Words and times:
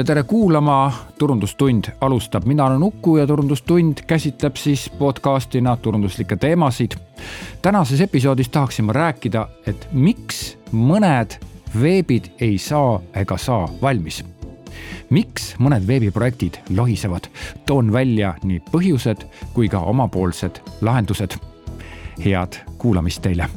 ja 0.00 0.04
tere 0.04 0.22
kuulama, 0.22 0.92
Turundustund 1.18 1.84
alustab, 2.00 2.44
mina 2.44 2.64
olen 2.64 2.82
Uku 2.82 3.16
ja 3.16 3.26
Turundustund 3.26 3.98
käsitleb 4.06 4.56
siis 4.56 4.90
podcastina 4.98 5.76
turunduslikke 5.76 6.36
teemasid. 6.36 6.92
tänases 7.62 8.00
episoodis 8.00 8.48
tahaksin 8.48 8.84
ma 8.84 8.92
rääkida, 8.92 9.48
et 9.66 9.88
miks 9.92 10.58
mõned 10.72 11.36
veebid 11.82 12.32
ei 12.40 12.58
saa 12.58 13.00
ega 13.14 13.36
saa 13.36 13.68
valmis. 13.82 14.24
miks 15.10 15.54
mõned 15.58 15.86
veebiprojektid 15.86 16.56
lohisevad, 16.76 17.28
toon 17.66 17.92
välja 17.92 18.34
nii 18.42 18.60
põhjused 18.72 19.26
kui 19.52 19.68
ka 19.68 19.78
omapoolsed 19.78 20.60
lahendused. 20.80 21.36
head 22.24 22.56
kuulamist 22.78 23.22
teile 23.22 23.50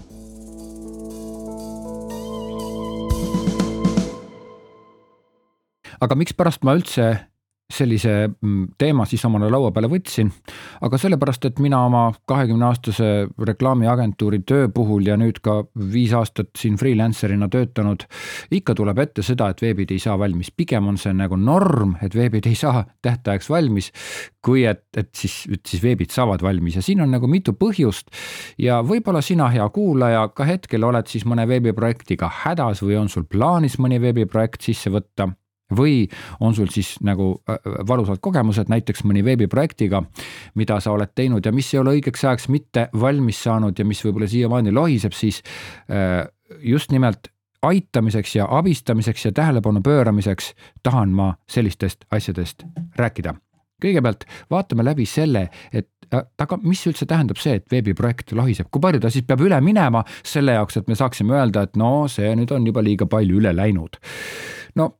aga 6.03 6.17
mikspärast 6.19 6.65
ma 6.67 6.75
üldse 6.77 7.11
sellise 7.73 8.11
mm, 8.27 8.75
teema 8.77 9.05
siis 9.09 9.23
omale 9.25 9.47
laua 9.51 9.71
peale 9.73 9.89
võtsin, 9.91 10.29
aga 10.83 10.97
sellepärast, 10.99 11.47
et 11.47 11.61
mina 11.63 11.79
oma 11.87 12.03
kahekümne 12.29 12.67
aastase 12.67 13.09
reklaamiagentuuri 13.49 14.43
töö 14.47 14.67
puhul 14.73 15.07
ja 15.07 15.17
nüüd 15.19 15.39
ka 15.43 15.61
viis 15.93 16.13
aastat 16.17 16.51
siin 16.59 16.77
freelancer'ina 16.79 17.49
töötanud, 17.51 18.05
ikka 18.53 18.75
tuleb 18.77 18.99
ette 19.05 19.25
seda, 19.25 19.49
et 19.53 19.63
veebid 19.63 19.93
ei 19.95 20.03
saa 20.03 20.17
valmis, 20.19 20.51
pigem 20.51 20.91
on 20.91 20.99
see 21.01 21.15
nagu 21.17 21.39
norm, 21.39 21.95
et 22.05 22.15
veebid 22.15 22.51
ei 22.51 22.57
saa 22.59 22.83
tähtajaks 23.05 23.49
valmis, 23.49 23.89
kui 24.43 24.67
et, 24.69 24.85
et 24.99 25.09
siis, 25.17 25.43
et 25.51 25.63
siis 25.65 25.83
veebid 25.83 26.13
saavad 26.13 26.43
valmis. 26.43 26.77
Ja 26.77 26.83
siin 26.85 27.01
on 27.01 27.13
nagu 27.15 27.29
mitu 27.31 27.55
põhjust. 27.57 28.11
Ja 28.59 28.81
võib-olla 28.85 29.21
sina, 29.23 29.47
hea 29.53 29.65
kuulaja, 29.73 30.27
ka 30.35 30.45
hetkel 30.47 30.83
oled 30.83 31.07
siis 31.09 31.23
mõne 31.29 31.47
veebiprojektiga 31.49 32.29
hädas 32.43 32.83
või 32.83 32.99
on 32.99 33.09
sul 33.09 33.23
plaanis 33.29 33.79
mõni 33.81 34.01
veebiprojekt 34.03 34.67
sisse 34.67 34.91
võtta 34.93 35.31
või 35.77 36.07
on 36.39 36.55
sul 36.55 36.71
siis 36.73 36.95
nagu 37.01 37.33
äh, 37.49 37.55
äh, 37.57 37.81
valusad 37.87 38.21
kogemused 38.21 38.71
näiteks 38.71 39.03
mõni 39.07 39.23
veebiprojektiga, 39.25 40.03
mida 40.55 40.79
sa 40.83 40.93
oled 40.95 41.13
teinud 41.15 41.45
ja 41.45 41.53
mis 41.55 41.73
ei 41.73 41.81
ole 41.81 41.97
õigeks 41.97 42.25
ajaks 42.27 42.49
mitte 42.53 42.87
valmis 42.99 43.43
saanud 43.43 43.79
ja 43.79 43.85
mis 43.85 44.03
võib-olla 44.05 44.29
siiamaani 44.29 44.73
lohiseb, 44.73 45.15
siis 45.17 45.41
äh, 45.89 46.25
just 46.63 46.91
nimelt 46.91 47.31
aitamiseks 47.63 48.35
ja 48.35 48.47
abistamiseks 48.49 49.25
ja 49.25 49.31
tähelepanu 49.31 49.81
pööramiseks 49.81 50.53
tahan 50.83 51.09
ma 51.09 51.33
sellistest 51.49 52.05
asjadest 52.11 52.63
rääkida. 52.95 53.33
kõigepealt 53.83 54.23
vaatame 54.51 54.83
läbi 54.85 55.03
selle, 55.05 55.49
et 55.73 55.89
aga 56.13 56.57
mis 56.63 56.81
üldse 56.87 57.07
tähendab 57.09 57.39
see, 57.41 57.57
et 57.59 57.65
veebiprojekt 57.71 58.31
lohiseb, 58.37 58.69
kui 58.71 58.81
palju 58.83 59.01
ta 59.03 59.11
siis 59.13 59.25
peab 59.27 59.43
üle 59.43 59.59
minema 59.65 60.03
selle 60.23 60.55
jaoks, 60.57 60.77
et 60.79 60.87
me 60.87 60.95
saaksime 60.95 61.35
öelda, 61.35 61.65
et 61.67 61.79
no 61.79 62.07
see 62.11 62.31
nüüd 62.37 62.53
on 62.55 62.67
juba 62.69 62.83
liiga 62.85 63.07
palju 63.09 63.41
üle 63.41 63.53
läinud. 63.55 63.99
no 64.79 64.91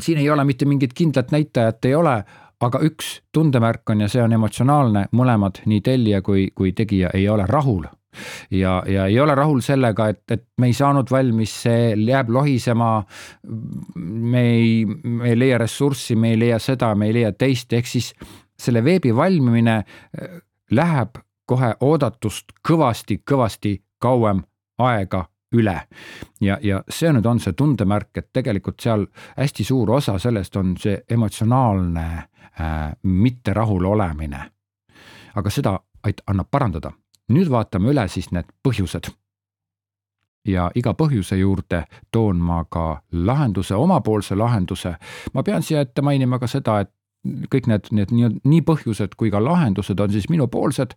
siin 0.00 0.18
ei 0.18 0.30
ole 0.30 0.44
mitte 0.44 0.64
mingit 0.64 0.92
kindlat 0.94 1.30
näitajat 1.30 1.84
ei 1.84 1.94
ole, 1.94 2.14
aga 2.60 2.80
üks 2.86 3.18
tundemärk 3.32 3.90
on 3.90 4.00
ja 4.04 4.08
see 4.08 4.22
on 4.22 4.32
emotsionaalne, 4.32 5.08
mõlemad, 5.12 5.60
nii 5.66 5.80
tellija 5.84 6.22
kui, 6.22 6.48
kui 6.54 6.72
tegija 6.72 7.10
ei 7.14 7.28
ole 7.28 7.46
rahul 7.48 7.84
ja, 8.50 8.82
ja 8.86 9.06
ei 9.06 9.18
ole 9.20 9.34
rahul 9.34 9.60
sellega, 9.64 10.08
et, 10.08 10.22
et 10.30 10.44
me 10.58 10.70
ei 10.70 10.76
saanud 10.76 11.10
valmis, 11.10 11.54
see 11.64 11.92
jääb 11.98 12.30
lohisema. 12.30 13.04
me 14.04 14.42
ei, 14.50 14.86
me 14.86 15.30
ei 15.30 15.38
leia 15.38 15.58
ressurssi, 15.58 16.16
me 16.16 16.30
ei 16.34 16.38
leia 16.38 16.58
seda, 16.58 16.94
me 16.94 17.10
ei 17.10 17.14
leia 17.14 17.32
teist, 17.32 17.72
ehk 17.72 17.86
siis 17.90 18.12
selle 18.58 18.84
veebi 18.84 19.14
valmimine 19.16 19.76
äh, 19.76 20.40
läheb 20.70 21.18
kohe 21.46 21.74
oodatust 21.80 22.54
kõvasti-kõvasti 22.68 23.76
kauem 24.00 24.44
aega 24.78 25.26
üle. 25.54 25.80
ja, 26.40 26.58
ja 26.62 26.82
see 26.88 27.12
nüüd 27.12 27.26
on 27.26 27.40
see 27.40 27.52
tundemärk, 27.52 28.10
et 28.18 28.30
tegelikult 28.32 28.80
seal 28.80 29.06
hästi 29.36 29.64
suur 29.64 29.90
osa 29.90 30.18
sellest 30.18 30.56
on 30.56 30.76
see 30.80 31.00
emotsionaalne 31.10 32.06
äh, 32.14 32.92
mitte 33.02 33.54
rahul 33.54 33.84
olemine. 33.84 34.50
aga 35.34 35.50
seda 35.50 35.78
annab 36.26 36.50
parandada. 36.50 36.92
nüüd 37.28 37.50
vaatame 37.50 37.90
üle 37.90 38.08
siis 38.08 38.30
need 38.30 38.50
põhjused 38.68 39.12
ja 40.48 40.70
iga 40.74 40.92
põhjuse 40.94 41.36
juurde 41.36 41.84
toon 42.12 42.36
ma 42.36 42.64
ka 42.64 43.00
lahenduse, 43.12 43.74
omapoolse 43.74 44.36
lahenduse. 44.36 44.94
ma 45.34 45.42
pean 45.42 45.62
siia 45.62 45.80
ette 45.80 46.02
mainima 46.02 46.38
ka 46.38 46.46
seda, 46.46 46.80
et 46.80 46.90
kõik 47.24 47.68
need, 47.70 47.90
need 47.96 48.12
nii, 48.12 48.30
nii 48.44 48.62
põhjused 48.66 49.16
kui 49.16 49.30
ka 49.32 49.40
lahendused 49.42 50.00
on 50.00 50.12
siis 50.12 50.28
minupoolsed 50.32 50.94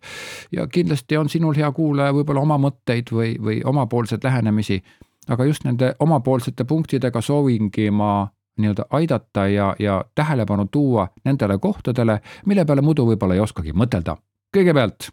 ja 0.52 0.66
kindlasti 0.66 1.16
on 1.16 1.28
sinul, 1.32 1.56
hea 1.56 1.70
kuulaja, 1.72 2.14
võib-olla 2.16 2.44
oma 2.44 2.58
mõtteid 2.68 3.12
või, 3.12 3.36
või 3.42 3.60
omapoolseid 3.64 4.24
lähenemisi. 4.24 4.82
aga 5.28 5.44
just 5.44 5.64
nende 5.64 5.94
omapoolsete 6.00 6.64
punktidega 6.64 7.20
soovingi 7.20 7.90
ma 7.90 8.28
nii-öelda 8.58 8.84
aidata 8.90 9.48
ja, 9.48 9.74
ja 9.78 10.04
tähelepanu 10.14 10.66
tuua 10.70 11.08
nendele 11.24 11.58
kohtadele, 11.58 12.20
mille 12.46 12.64
peale 12.64 12.82
muidu 12.82 13.06
võib-olla 13.06 13.34
ei 13.34 13.40
oskagi 13.40 13.72
mõtelda. 13.72 14.16
kõigepealt 14.56 15.10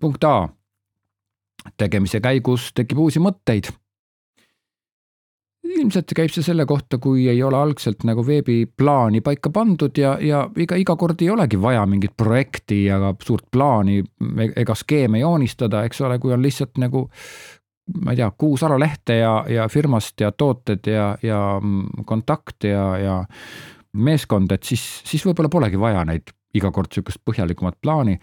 punkt 0.00 0.24
A. 0.24 0.48
tegemise 1.76 2.20
käigus 2.20 2.72
tekib 2.74 2.98
uusi 2.98 3.20
mõtteid 3.20 3.68
ilmselt 5.78 6.12
käib 6.16 6.32
see 6.34 6.44
selle 6.44 6.66
kohta, 6.68 6.98
kui 7.02 7.28
ei 7.30 7.42
ole 7.42 7.58
algselt 7.58 8.04
nagu 8.08 8.24
veebiplaani 8.26 9.20
paika 9.24 9.52
pandud 9.54 9.96
ja, 9.98 10.16
ja 10.22 10.42
ega 10.56 10.78
iga 10.80 10.96
kord 10.98 11.22
ei 11.22 11.30
olegi 11.30 11.60
vaja 11.60 11.84
mingit 11.86 12.16
projekti 12.16 12.84
ja 12.84 13.14
suurt 13.22 13.46
plaani 13.52 14.00
e-, 14.00 14.50
ega 14.62 14.74
skeeme 14.74 15.22
joonistada, 15.22 15.84
eks 15.88 16.02
ole, 16.06 16.18
kui 16.18 16.34
on 16.34 16.42
lihtsalt 16.42 16.80
nagu 16.82 17.06
ma 18.04 18.14
ei 18.14 18.20
tea, 18.20 18.28
kuus 18.38 18.62
alalehte 18.66 19.16
ja, 19.18 19.32
ja 19.50 19.68
firmast 19.68 20.20
ja 20.20 20.30
tooted 20.32 20.86
ja, 20.86 21.14
ja 21.22 21.40
kontakt 22.06 22.64
ja, 22.68 22.84
ja 22.98 23.16
meeskond, 23.92 24.52
et 24.54 24.62
siis, 24.66 24.84
siis 25.06 25.24
võib-olla 25.26 25.50
polegi 25.50 25.80
vaja 25.80 26.04
neid 26.06 26.30
iga 26.54 26.70
kord 26.74 26.92
sihukest 26.94 27.22
põhjalikumat 27.26 27.78
plaani 27.82 28.18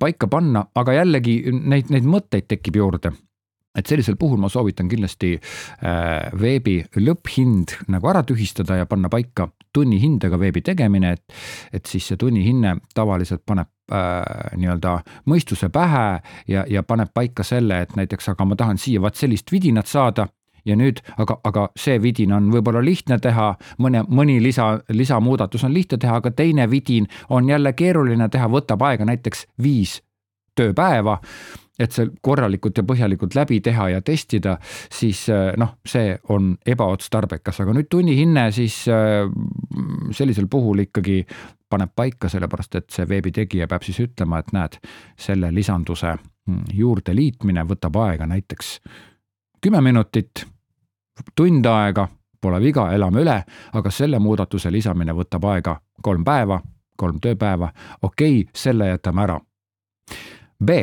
paika 0.00 0.28
panna, 0.32 0.64
aga 0.74 0.94
jällegi 1.00 1.42
neid, 1.52 1.90
neid 1.92 2.06
mõtteid 2.08 2.48
tekib 2.48 2.78
juurde 2.80 3.12
et 3.78 3.86
sellisel 3.86 4.16
puhul 4.18 4.40
ma 4.42 4.48
soovitan 4.50 4.88
kindlasti 4.90 5.36
äh, 5.36 6.30
veebi 6.40 6.80
lõpphind 6.98 7.76
nagu 7.92 8.10
ära 8.10 8.24
tühistada 8.26 8.80
ja 8.80 8.88
panna 8.90 9.10
paika 9.12 9.48
tunnihindega 9.74 10.38
veebi 10.40 10.62
tegemine, 10.66 11.12
et, 11.14 11.38
et 11.72 11.86
siis 11.86 12.08
see 12.10 12.18
tunnihinne 12.18 12.76
tavaliselt 12.94 13.44
paneb 13.46 13.70
äh, 13.92 14.56
nii-öelda 14.58 14.96
mõistuse 15.30 15.70
pähe 15.70 16.18
ja, 16.50 16.66
ja 16.66 16.82
paneb 16.82 17.14
paika 17.14 17.46
selle, 17.46 17.84
et 17.84 17.94
näiteks, 17.98 18.32
aga 18.34 18.48
ma 18.48 18.58
tahan 18.58 18.80
siia 18.82 19.02
vaat 19.02 19.20
sellist 19.20 19.52
vidinat 19.54 19.90
saada 19.90 20.26
ja 20.66 20.76
nüüd, 20.76 21.00
aga, 21.22 21.38
aga 21.46 21.68
see 21.78 21.96
vidin 22.02 22.34
on 22.36 22.50
võib-olla 22.52 22.82
lihtne 22.84 23.20
teha, 23.22 23.52
mõne, 23.78 24.02
mõni 24.08 24.40
lisa, 24.42 24.72
lisamuudatus 24.92 25.64
on 25.64 25.74
lihtne 25.74 25.98
teha, 26.00 26.18
aga 26.20 26.34
teine 26.34 26.66
vidin 26.70 27.08
on 27.30 27.48
jälle 27.48 27.72
keeruline 27.72 28.28
teha, 28.28 28.50
võtab 28.50 28.82
aega 28.90 29.06
näiteks 29.08 29.46
viis 29.62 30.00
tööpäeva 30.58 31.20
et 31.80 31.94
see 31.96 32.10
korralikult 32.22 32.78
ja 32.78 32.84
põhjalikult 32.86 33.34
läbi 33.38 33.60
teha 33.64 33.88
ja 33.94 34.02
testida, 34.04 34.56
siis 34.92 35.24
äh, 35.32 35.52
noh, 35.60 35.76
see 35.86 36.12
on 36.34 36.52
ebaotstarbekas, 36.66 37.62
aga 37.64 37.74
nüüd 37.76 37.88
tunnihinne 37.90 38.50
siis 38.54 38.82
äh, 38.92 39.24
sellisel 40.16 40.50
puhul 40.50 40.84
ikkagi 40.86 41.22
paneb 41.70 41.92
paika, 41.96 42.28
sellepärast 42.28 42.80
et 42.80 42.90
see 42.90 43.08
veebitegija 43.08 43.68
peab 43.70 43.84
siis 43.86 44.00
ütlema, 44.02 44.40
et 44.42 44.52
näed, 44.56 44.80
selle 45.18 45.52
lisanduse 45.54 46.16
mm, 46.16 46.64
juurde 46.74 47.14
liitmine 47.16 47.64
võtab 47.68 48.00
aega 48.02 48.26
näiteks 48.26 48.78
kümme 49.60 49.80
minutit, 49.80 50.46
tund 51.36 51.66
aega, 51.66 52.08
pole 52.40 52.60
viga, 52.60 52.90
elame 52.92 53.22
üle, 53.22 53.36
aga 53.72 53.90
selle 53.92 54.18
muudatuse 54.18 54.72
lisamine 54.72 55.12
võtab 55.14 55.44
aega 55.52 55.76
kolm 56.02 56.24
päeva, 56.24 56.60
kolm 56.96 57.20
tööpäeva, 57.20 57.68
okei 58.02 58.40
okay,, 58.40 58.52
selle 58.56 58.88
jätame 58.88 59.22
ära. 59.26 59.38
B 60.64 60.80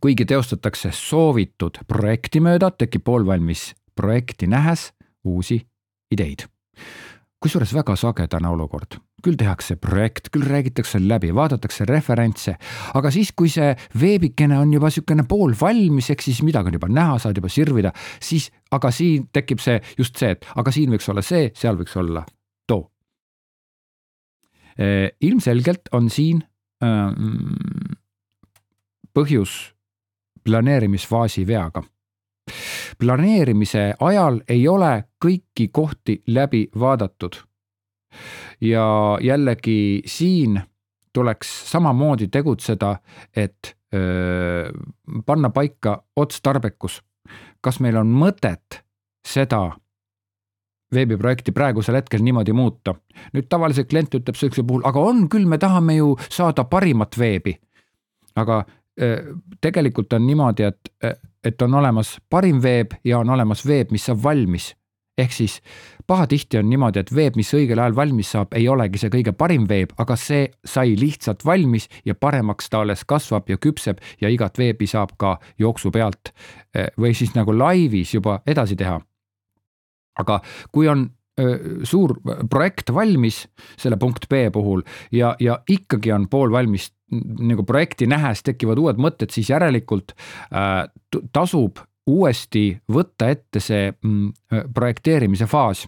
kuigi 0.00 0.24
teostatakse 0.24 0.92
soovitud 0.96 1.82
projekti 1.88 2.40
mööda, 2.40 2.70
tekib 2.70 3.04
poolvalmis 3.04 3.70
projekti 3.96 4.48
nähes 4.48 4.90
uusi 5.24 5.60
ideid. 6.10 6.46
kusjuures 7.40 7.70
väga 7.72 7.94
sagedane 7.96 8.48
olukord, 8.52 8.98
küll 9.24 9.36
tehakse 9.40 9.78
projekt, 9.80 10.28
küll 10.28 10.44
räägitakse 10.44 10.98
läbi, 11.00 11.30
vaadatakse 11.34 11.86
referentse, 11.88 12.52
aga 12.94 13.10
siis, 13.10 13.30
kui 13.32 13.48
see 13.48 13.70
veebikene 14.00 14.58
on 14.60 14.72
juba 14.74 14.90
niisugune 14.90 15.24
poolvalmis, 15.28 16.10
ehk 16.12 16.24
siis 16.24 16.42
midagi 16.44 16.68
on 16.68 16.76
juba 16.76 16.90
näha, 16.92 17.16
saad 17.18 17.40
juba 17.40 17.48
sirvida, 17.48 17.94
siis 18.20 18.50
aga 18.76 18.92
siin 18.92 19.30
tekib 19.32 19.60
see 19.64 19.80
just 19.96 20.20
see, 20.20 20.36
et 20.36 20.44
aga 20.56 20.72
siin 20.72 20.92
võiks 20.92 21.08
olla 21.12 21.24
see, 21.24 21.48
seal 21.56 21.80
võiks 21.80 21.96
olla 21.96 22.26
too. 22.68 22.90
ilmselgelt 25.20 25.88
on 25.92 26.08
siin 26.12 26.44
ähm, 26.84 27.96
põhjus 29.16 29.74
planeerimisfaasi 30.44 31.46
veaga. 31.46 31.82
planeerimise 32.98 33.94
ajal 34.00 34.40
ei 34.48 34.68
ole 34.68 35.04
kõiki 35.24 35.68
kohti 35.72 36.22
läbi 36.26 36.68
vaadatud. 36.78 37.36
ja 38.60 39.18
jällegi 39.20 40.02
siin 40.06 40.60
tuleks 41.12 41.70
samamoodi 41.70 42.28
tegutseda, 42.28 42.96
et 43.36 43.76
öö, 43.94 44.70
panna 45.26 45.50
paika 45.50 46.04
otstarbekus. 46.16 47.02
kas 47.60 47.80
meil 47.80 47.96
on 47.96 48.06
mõtet 48.06 48.84
seda 49.28 49.70
veebiprojekti 50.94 51.52
praegusel 51.52 51.94
hetkel 51.94 52.22
niimoodi 52.22 52.52
muuta. 52.52 52.94
nüüd 53.32 53.48
tavaliselt 53.48 53.88
klient 53.88 54.14
ütleb 54.14 54.36
sihukesel 54.36 54.66
puhul, 54.66 54.82
aga 54.84 55.00
on 55.00 55.28
küll, 55.28 55.46
me 55.46 55.58
tahame 55.58 55.96
ju 55.96 56.16
saada 56.28 56.64
parimat 56.64 57.18
veebi. 57.18 57.58
aga 58.36 58.64
tegelikult 59.60 60.12
on 60.12 60.26
niimoodi, 60.26 60.66
et, 60.66 60.90
et 61.44 61.62
on 61.62 61.74
olemas 61.78 62.18
parim 62.30 62.58
veeb 62.62 62.98
ja 63.04 63.20
on 63.22 63.30
olemas 63.30 63.62
veeb, 63.66 63.94
mis 63.94 64.04
saab 64.04 64.18
valmis 64.22 64.74
ehk 65.20 65.32
siis 65.32 65.60
pahatihti 66.06 66.58
on 66.58 66.70
niimoodi, 66.70 67.00
et 67.00 67.12
veeb, 67.14 67.36
mis 67.36 67.52
õigel 67.54 67.78
ajal 67.78 67.96
valmis 67.96 68.32
saab, 68.34 68.54
ei 68.56 68.68
olegi 68.68 69.00
see 69.00 69.12
kõige 69.12 69.34
parim 69.36 69.66
veeb, 69.68 69.92
aga 70.00 70.16
see 70.18 70.48
sai 70.64 70.96
lihtsalt 70.98 71.44
valmis 71.46 71.88
ja 72.08 72.14
paremaks 72.14 72.70
ta 72.70 72.82
alles 72.84 73.04
kasvab 73.08 73.50
ja 73.50 73.58
küpseb 73.60 74.00
ja 74.20 74.32
igat 74.32 74.58
veebi 74.58 74.88
saab 74.90 75.14
ka 75.20 75.36
jooksu 75.58 75.92
pealt 75.94 76.32
eh, 76.74 76.90
või 76.98 77.14
siis 77.14 77.34
nagu 77.36 77.54
laivis 77.56 78.14
juba 78.14 78.40
edasi 78.46 78.76
teha. 78.76 79.00
aga 80.20 80.40
kui 80.72 80.88
on 80.88 81.06
suur 81.88 82.16
projekt 82.50 82.90
valmis 82.92 83.44
selle 83.78 83.96
punkt 83.96 84.26
B 84.28 84.50
puhul 84.52 84.82
ja, 85.14 85.34
ja 85.40 85.60
ikkagi 85.70 86.12
on 86.12 86.26
pool 86.28 86.52
valmis 86.52 86.90
nagu 87.40 87.64
projekti 87.66 88.06
nähes 88.10 88.42
tekivad 88.46 88.78
uued 88.78 89.00
mõtted, 89.00 89.32
siis 89.34 89.50
järelikult 89.50 90.12
äh, 90.52 90.84
tasub 91.32 91.80
uuesti 92.10 92.74
võtta 92.92 93.30
ette 93.30 93.62
see 93.62 93.90
mm, 93.92 94.68
projekteerimise 94.74 95.46
faas. 95.50 95.86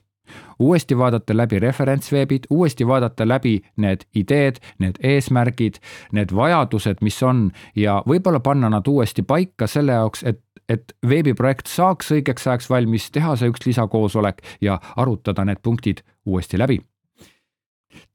Uuesti 0.63 0.97
vaadata 0.97 1.35
läbi 1.37 1.59
referentsveebid, 1.61 2.47
uuesti 2.51 2.87
vaadata 2.87 3.27
läbi 3.29 3.57
need 3.83 4.07
ideed, 4.17 4.61
need 4.79 5.01
eesmärgid, 5.03 5.81
need 6.13 6.33
vajadused, 6.35 7.03
mis 7.03 7.19
on 7.27 7.49
ja 7.77 7.99
võib-olla 8.09 8.41
panna 8.41 8.71
nad 8.73 8.89
uuesti 8.89 9.27
paika 9.27 9.67
selle 9.67 9.99
jaoks, 9.99 10.23
et, 10.23 10.41
et 10.73 10.95
veebiprojekt 11.09 11.69
saaks 11.71 12.13
õigeks 12.17 12.49
ajaks 12.49 12.71
valmis, 12.71 13.11
teha 13.13 13.37
see 13.37 13.53
üks 13.53 13.67
lisakoosolek 13.67 14.41
ja 14.65 14.79
arutada 14.97 15.45
need 15.45 15.61
punktid 15.63 16.03
uuesti 16.27 16.61
läbi. 16.61 16.81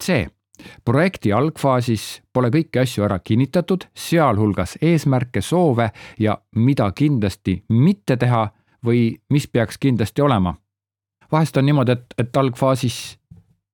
C 0.04 0.26
projekti 0.86 1.34
algfaasis 1.34 2.06
pole 2.34 2.50
kõiki 2.54 2.82
asju 2.82 3.06
ära 3.06 3.20
kinnitatud, 3.20 3.88
sealhulgas 3.94 4.78
eesmärke, 4.82 5.42
soove 5.42 5.90
ja 6.20 6.38
mida 6.56 6.90
kindlasti 6.92 7.60
mitte 7.70 8.18
teha 8.18 8.48
või 8.86 9.18
mis 9.30 9.48
peaks 9.48 9.78
kindlasti 9.78 10.22
olema. 10.22 10.56
vahest 11.32 11.58
on 11.58 11.66
niimoodi, 11.66 11.92
et, 11.92 12.14
et 12.18 12.38
algfaasis 12.38 13.20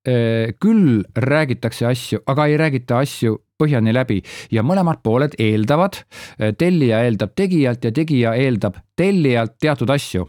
küll 0.04 1.00
räägitakse 1.16 1.86
asju, 1.88 2.18
aga 2.28 2.44
ei 2.50 2.58
räägita 2.60 2.98
asju 3.00 3.38
põhjani 3.60 3.94
läbi 3.94 4.20
ja 4.52 4.64
mõlemad 4.66 5.02
pooled 5.04 5.36
eeldavad, 5.40 6.00
eh, 6.38 6.54
tellija 6.58 7.02
eeldab 7.06 7.34
tegijalt 7.36 7.84
ja 7.84 7.92
tegija 7.92 8.34
eeldab 8.34 8.80
tellijalt 8.96 9.58
teatud 9.60 9.90
asju. 9.90 10.28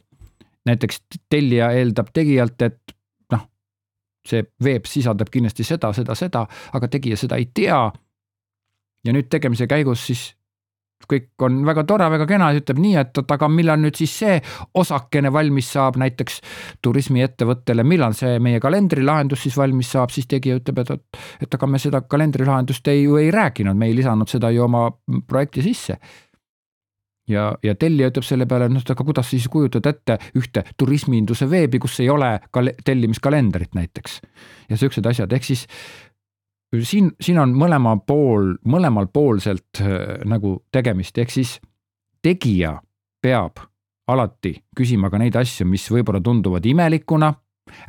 näiteks 0.66 1.01
tellija 1.30 1.68
eeldab 1.77 2.07
tegijalt, 2.13 2.62
et 2.62 2.80
see 4.25 4.42
veeb 4.63 4.88
sisaldab 4.89 5.30
kindlasti 5.30 5.63
seda, 5.63 5.92
seda, 5.94 6.16
seda, 6.18 6.48
aga 6.74 6.88
tegija 6.88 7.18
seda 7.18 7.38
ei 7.38 7.45
tea. 7.54 7.92
ja 9.06 9.13
nüüd 9.13 9.30
tegemise 9.30 9.68
käigus 9.68 10.07
siis 10.07 10.36
kõik 11.11 11.45
on 11.47 11.61
väga 11.67 11.85
tore, 11.87 12.09
väga 12.13 12.27
kena, 12.29 12.51
ütleb 12.57 12.81
nii, 12.81 12.95
et 13.01 13.21
oot, 13.21 13.31
aga 13.35 13.49
millal 13.51 13.81
nüüd 13.81 13.97
siis 13.99 14.13
see 14.23 14.39
osakene 14.81 15.31
valmis 15.33 15.71
saab 15.75 15.99
näiteks 16.01 16.41
turismiettevõttele, 16.85 17.85
millal 17.87 18.17
see 18.17 18.39
meie 18.43 18.61
kalendrilahendus 18.63 19.45
siis 19.45 19.57
valmis 19.59 19.91
saab, 19.95 20.13
siis 20.15 20.29
tegija 20.31 20.59
ütleb, 20.61 20.83
et, 20.83 20.95
et, 20.97 21.23
et 21.47 21.57
aga 21.59 21.69
me 21.69 21.81
seda 21.81 22.03
kalendrilahendust 22.09 22.87
ei, 22.91 23.05
ju 23.05 23.19
ei 23.21 23.31
rääkinud, 23.33 23.77
me 23.77 23.89
ei 23.89 23.97
lisanud 23.97 24.31
seda 24.31 24.51
ju 24.53 24.65
oma 24.65 24.87
projekti 25.27 25.65
sisse 25.65 25.99
ja, 27.29 27.45
ja 27.63 27.75
tellija 27.79 28.09
ütleb 28.11 28.25
selle 28.25 28.47
peale, 28.49 28.69
noh, 28.71 28.83
aga 28.85 29.05
kuidas 29.07 29.29
siis 29.33 29.47
kujutad 29.51 29.85
ette 29.89 30.17
ühte 30.37 30.65
turismiinduse 30.77 31.49
veebi, 31.49 31.81
kus 31.83 31.99
ei 32.03 32.09
ole 32.13 32.35
kal-, 32.55 32.73
tellimiskalendrit 32.85 33.75
näiteks. 33.77 34.19
ja 34.69 34.77
siuksed 34.77 35.05
asjad, 35.05 35.33
ehk 35.33 35.43
siis 35.43 35.67
siin, 36.83 37.12
siin 37.22 37.39
on 37.39 37.54
mõlema 37.56 37.95
pool, 38.07 38.56
mõlemal 38.66 39.07
poolselt 39.13 39.81
äh, 39.81 40.19
nagu 40.25 40.57
tegemist, 40.72 41.18
ehk 41.18 41.31
siis 41.31 41.60
tegija 42.24 42.77
peab 43.22 43.62
alati 44.07 44.54
küsima 44.77 45.10
ka 45.10 45.18
neid 45.22 45.36
asju, 45.36 45.66
mis 45.69 45.88
võib-olla 45.92 46.22
tunduvad 46.22 46.66
imelikuna. 46.66 47.33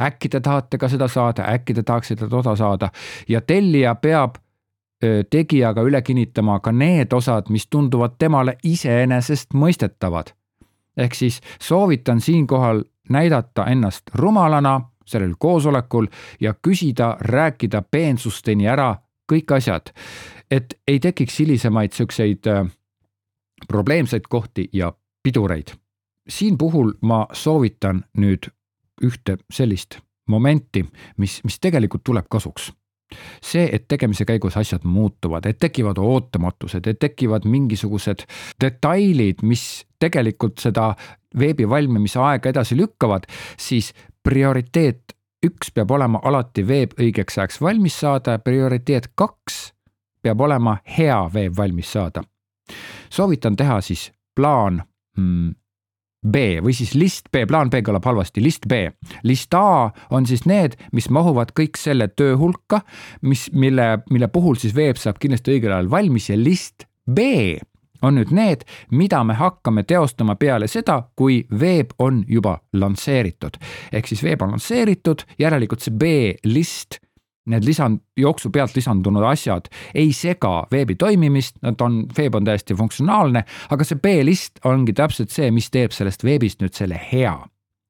äkki 0.00 0.28
te 0.28 0.40
tahate 0.40 0.78
ka 0.78 0.88
seda 0.88 1.08
saada, 1.08 1.44
äkki 1.52 1.74
te 1.74 1.82
tahaksite 1.82 2.28
toda 2.28 2.56
saada 2.56 2.88
ja 3.28 3.40
tellija 3.40 3.94
peab 3.94 4.38
tegijaga 5.30 5.82
üle 5.84 6.02
kinnitama 6.02 6.60
ka 6.60 6.72
need 6.72 7.12
osad, 7.12 7.50
mis 7.50 7.66
tunduvad 7.66 8.16
temale 8.18 8.56
iseenesestmõistetavad. 8.64 10.32
ehk 10.96 11.14
siis 11.14 11.40
soovitan 11.60 12.20
siinkohal 12.20 12.82
näidata 13.08 13.66
ennast 13.66 14.02
rumalana 14.14 14.80
sellel 15.06 15.34
koosolekul 15.38 16.06
ja 16.40 16.54
küsida, 16.54 17.16
rääkida 17.20 17.82
peensusteni 17.90 18.68
ära 18.68 18.94
kõik 19.32 19.56
asjad, 19.56 19.90
et 20.50 20.78
ei 20.86 21.00
tekiks 21.00 21.40
hilisemaid 21.40 21.92
siukseid 21.92 22.46
probleemseid 23.68 24.28
kohti 24.28 24.68
ja 24.72 24.92
pidureid. 25.22 25.74
siin 26.28 26.58
puhul 26.58 26.92
ma 27.02 27.26
soovitan 27.32 28.04
nüüd 28.18 28.50
ühte 29.02 29.36
sellist 29.50 29.98
momenti, 30.26 30.86
mis, 31.16 31.40
mis 31.44 31.58
tegelikult 31.60 32.04
tuleb 32.04 32.26
kasuks 32.30 32.72
see, 33.42 33.68
et 33.72 33.86
tegemise 33.88 34.24
käigus 34.26 34.56
asjad 34.58 34.84
muutuvad, 34.84 35.46
et 35.46 35.58
tekivad 35.62 35.98
ootamatused, 36.02 36.86
et 36.86 36.98
tekivad 36.98 37.46
mingisugused 37.46 38.24
detailid, 38.60 39.44
mis 39.46 39.86
tegelikult 40.02 40.58
seda 40.58 40.90
veebi 41.38 41.68
valmimise 41.68 42.18
aega 42.22 42.50
edasi 42.50 42.76
lükkavad, 42.76 43.28
siis 43.58 43.92
prioriteet 44.26 45.14
üks 45.46 45.70
peab 45.74 45.92
olema 45.94 46.18
alati 46.26 46.64
veeb 46.66 46.96
õigeks 46.98 47.38
ajaks 47.38 47.60
valmis 47.62 47.98
saada, 48.00 48.38
prioriteet 48.42 49.12
kaks 49.14 49.60
peab 50.22 50.40
olema 50.42 50.78
hea 50.96 51.20
veeb 51.32 51.54
valmis 51.56 51.92
saada. 51.92 52.24
soovitan 53.10 53.56
teha 53.56 53.80
siis 53.80 54.10
plaan 54.34 54.82
hmm, 55.16 55.54
B 56.26 56.58
või 56.64 56.74
siis 56.74 56.96
list 56.98 57.30
B, 57.30 57.44
plaan 57.46 57.70
B 57.70 57.84
kõlab 57.86 58.04
halvasti, 58.04 58.42
list 58.42 58.66
B. 58.66 58.88
list 59.22 59.54
A 59.54 59.92
on 60.10 60.26
siis 60.26 60.42
need, 60.46 60.74
mis 60.92 61.06
mahuvad 61.10 61.54
kõik 61.54 61.78
selle 61.78 62.08
töö 62.08 62.34
hulka, 62.40 62.82
mis, 63.22 63.46
mille, 63.52 64.02
mille 64.10 64.28
puhul 64.28 64.58
siis 64.58 64.74
veeb 64.74 64.98
saab 64.98 65.22
kindlasti 65.22 65.54
õigel 65.54 65.76
ajal 65.76 65.90
valmis 65.90 66.30
ja 66.32 66.36
list 66.40 66.88
B 67.06 67.30
on 68.06 68.18
nüüd 68.20 68.32
need, 68.34 68.62
mida 68.90 69.22
me 69.24 69.34
hakkame 69.38 69.82
teostama 69.82 70.36
peale 70.40 70.68
seda, 70.70 71.02
kui 71.16 71.42
veeb 71.60 71.96
on 71.98 72.24
juba 72.28 72.58
lansseeritud. 72.72 73.58
ehk 73.92 74.06
siis 74.08 74.22
veeb 74.22 74.42
on 74.42 74.56
lansseeritud, 74.56 75.26
järelikult 75.38 75.84
see 75.84 75.94
B-list 75.94 77.00
need 77.46 77.64
lisand, 77.64 78.00
jooksu 78.18 78.50
pealt 78.50 78.74
lisandunud 78.76 79.24
asjad 79.26 79.68
ei 79.94 80.12
sega 80.12 80.66
veebi 80.72 80.96
toimimist, 80.98 81.60
nad 81.62 81.80
on, 81.80 82.00
veeb 82.18 82.34
on 82.34 82.44
täiesti 82.44 82.74
funktsionaalne, 82.74 83.44
aga 83.70 83.86
see 83.86 84.00
B-list 84.02 84.62
ongi 84.66 84.94
täpselt 84.96 85.30
see, 85.30 85.50
mis 85.54 85.70
teeb 85.70 85.94
sellest 85.94 86.24
veebist 86.26 86.64
nüüd 86.64 86.74
selle 86.74 87.00
hea. 87.12 87.36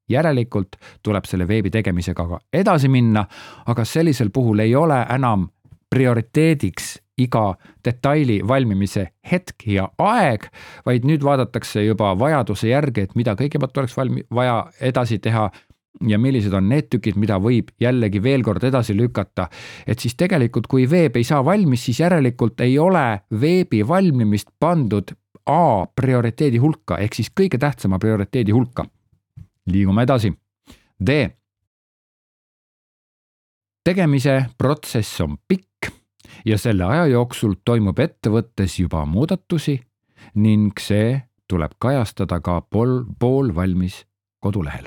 järelikult 0.08 0.76
tuleb 1.02 1.24
selle 1.26 1.48
veebi 1.48 1.70
tegemisega 1.70 2.28
ka 2.28 2.36
edasi 2.54 2.88
minna, 2.88 3.24
aga 3.66 3.84
sellisel 3.84 4.30
puhul 4.30 4.62
ei 4.62 4.74
ole 4.74 5.00
enam 5.10 5.48
prioriteediks 5.90 6.92
iga 7.18 7.54
detaili 7.84 8.40
valmimise 8.48 9.06
hetk 9.30 9.66
ja 9.72 9.88
aeg, 9.98 10.48
vaid 10.86 11.06
nüüd 11.08 11.24
vaadatakse 11.24 11.84
juba 11.86 12.12
vajaduse 12.18 12.68
järgi, 12.68 13.06
et 13.06 13.16
mida 13.16 13.36
kõigepealt 13.38 13.80
oleks 13.80 13.96
valmi-, 13.96 14.26
vaja 14.34 14.66
edasi 14.80 15.18
teha 15.18 15.48
ja 16.04 16.18
millised 16.20 16.52
on 16.52 16.68
need 16.68 16.90
tükid, 16.92 17.16
mida 17.16 17.38
võib 17.40 17.70
jällegi 17.80 18.20
veel 18.22 18.44
kord 18.44 18.64
edasi 18.64 18.96
lükata. 18.96 19.48
et 19.86 19.98
siis 19.98 20.14
tegelikult, 20.14 20.66
kui 20.66 20.90
veeb 20.90 21.16
ei 21.16 21.24
saa 21.24 21.44
valmis, 21.44 21.84
siis 21.84 22.00
järelikult 22.00 22.60
ei 22.60 22.78
ole 22.78 23.20
veebi 23.40 23.86
valmimist 23.88 24.48
pandud 24.60 25.14
A 25.46 25.86
prioriteedi 25.94 26.58
hulka 26.58 26.96
ehk 26.98 27.14
siis 27.14 27.28
kõige 27.30 27.58
tähtsama 27.58 27.98
prioriteedi 28.02 28.52
hulka. 28.52 28.84
liigume 29.66 30.02
edasi. 30.02 30.32
D. 31.06 31.28
tegemise 33.84 34.46
protsess 34.58 35.20
on 35.20 35.38
pikk 35.48 35.95
ja 36.46 36.58
selle 36.58 36.84
aja 36.84 37.06
jooksul 37.10 37.54
toimub 37.64 37.98
ettevõttes 37.98 38.78
juba 38.78 39.04
muudatusi 39.06 39.80
ning 40.34 40.78
see 40.80 41.16
tuleb 41.48 41.74
kajastada 41.78 42.40
ka 42.40 42.60
pool, 42.60 43.02
poolvalmis 43.18 44.04
kodulehel 44.42 44.86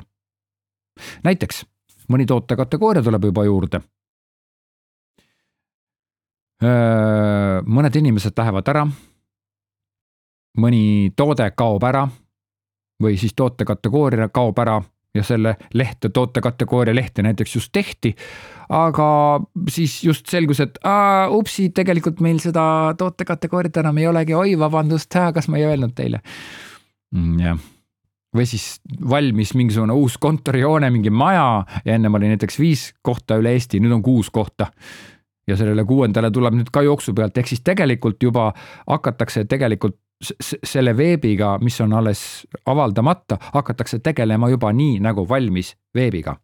näiteks 1.24 1.64
mõni 2.12 2.26
tootekategooria 2.26 3.04
tuleb 3.04 3.30
juba 3.30 3.46
juurde. 3.46 3.82
mõned 7.66 7.96
inimesed 7.96 8.34
lähevad 8.38 8.68
ära. 8.68 8.88
mõni 10.58 11.12
toode 11.16 11.52
kaob 11.52 11.84
ära 11.84 12.08
või 13.04 13.18
siis 13.18 13.34
tootekategooria 13.34 14.30
kaob 14.30 14.60
ära 14.60 14.82
ja 15.16 15.24
selle 15.26 15.56
lehte, 15.74 16.10
tootekategooria 16.14 16.96
lehte 16.96 17.24
näiteks 17.26 17.56
just 17.56 17.72
tehti. 17.72 18.16
aga 18.70 19.08
siis 19.70 20.04
just 20.04 20.30
selgus, 20.30 20.60
et 20.60 20.78
aa, 20.84 21.28
upsi, 21.34 21.70
tegelikult 21.74 22.22
meil 22.22 22.38
seda 22.44 22.94
tootekategooriat 22.98 23.82
enam 23.82 23.98
ei 23.98 24.08
olegi, 24.08 24.38
oi, 24.38 24.54
vabandust, 24.60 25.18
kas 25.34 25.50
ma 25.50 25.58
ei 25.58 25.66
öelnud 25.66 25.96
teile. 25.98 26.22
Mm, 27.16 27.40
jah 27.42 27.68
või 28.36 28.46
siis 28.46 28.82
valmis 29.10 29.56
mingisugune 29.58 29.94
uus 29.98 30.20
kontorihoone, 30.22 30.92
mingi 30.94 31.10
maja 31.10 31.64
ja 31.86 31.96
ennem 31.96 32.14
oli 32.14 32.30
näiteks 32.30 32.60
viis 32.62 32.84
kohta 33.02 33.40
üle 33.42 33.56
Eesti, 33.58 33.80
nüüd 33.82 33.96
on 33.96 34.04
kuus 34.06 34.30
kohta. 34.30 34.68
ja 35.50 35.56
sellele 35.58 35.82
kuuendale 35.82 36.30
tuleb 36.32 36.54
nüüd 36.54 36.68
ka 36.70 36.84
jooksu 36.86 37.16
pealt, 37.18 37.38
ehk 37.42 37.48
siis 37.50 37.64
tegelikult 37.66 38.22
juba 38.24 38.52
hakatakse 38.86 39.48
tegelikult 39.50 39.98
selle 40.64 40.98
veebiga, 40.98 41.58
mis 41.64 41.82
on 41.82 41.94
alles 41.94 42.48
avaldamata, 42.66 43.38
hakatakse 43.54 44.00
tegelema 44.00 44.50
juba 44.50 44.74
nii 44.74 45.00
nagu 45.00 45.30
valmis 45.30 45.76
veebiga. 45.96 46.36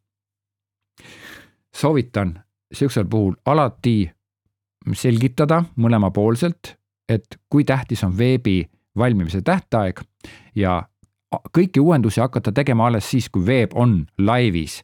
soovitan 1.75 2.39
sihukesel 2.73 3.05
puhul 3.05 3.33
alati 3.45 4.11
selgitada 4.93 5.63
mõlemapoolselt, 5.75 6.75
et 7.09 7.37
kui 7.49 7.63
tähtis 7.63 8.03
on 8.03 8.17
veebi 8.17 8.69
valmimise 8.97 9.41
tähtaeg 9.41 9.99
ja 10.55 10.83
kõiki 11.57 11.79
uuendusi 11.79 12.21
hakata 12.21 12.51
tegema 12.51 12.87
alles 12.87 13.09
siis, 13.11 13.29
kui 13.29 13.45
veeb 13.45 13.75
on 13.75 14.05
laivis. 14.17 14.83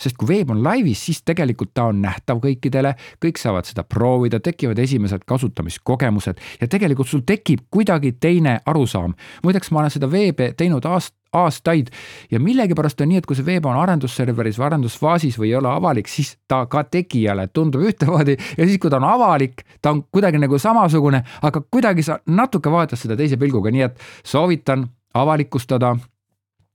Sest 0.00 0.18
kui 0.18 0.28
veeb 0.28 0.50
on 0.50 0.62
laivis, 0.64 1.04
siis 1.06 1.22
tegelikult 1.26 1.70
ta 1.74 1.88
on 1.90 2.00
nähtav 2.02 2.40
kõikidele, 2.42 2.94
kõik 3.22 3.38
saavad 3.40 3.68
seda 3.68 3.84
proovida, 3.86 4.40
tekivad 4.42 4.78
esimesed 4.82 5.24
kasutamiskogemused 5.28 6.40
ja 6.60 6.68
tegelikult 6.70 7.08
sul 7.08 7.22
tekib 7.26 7.66
kuidagi 7.70 8.14
teine 8.20 8.58
arusaam. 8.66 9.14
muideks 9.44 9.70
ma 9.70 9.84
olen 9.84 9.94
seda 9.94 10.10
veebe 10.10 10.52
teinud 10.56 10.84
aast-, 10.84 11.14
aastaid 11.32 11.90
ja 12.30 12.40
millegipärast 12.40 13.00
on 13.00 13.08
nii, 13.12 13.20
et 13.22 13.26
kui 13.26 13.36
see 13.38 13.46
veeb 13.46 13.66
on 13.66 13.78
arendusserveris 13.78 14.58
või 14.58 14.66
arendusfaasis 14.68 15.38
või 15.38 15.50
ei 15.52 15.58
ole 15.58 15.70
avalik, 15.70 16.10
siis 16.10 16.34
ta 16.48 16.64
ka 16.70 16.84
tegijale 16.84 17.46
tundub 17.52 17.84
ühtemoodi 17.90 18.36
ja 18.36 18.66
siis, 18.66 18.80
kui 18.82 18.90
ta 18.90 18.98
on 18.98 19.08
avalik, 19.08 19.62
ta 19.82 19.94
on 19.94 20.02
kuidagi 20.10 20.42
nagu 20.42 20.58
samasugune, 20.58 21.22
aga 21.42 21.62
kuidagi 21.70 22.06
sa 22.06 22.18
natuke 22.26 22.72
vaatad 22.72 23.00
seda 23.00 23.18
teise 23.18 23.38
pilguga, 23.40 23.70
nii 23.74 23.86
et 23.86 24.02
soovitan 24.26 24.88
avalikustada 25.14 25.94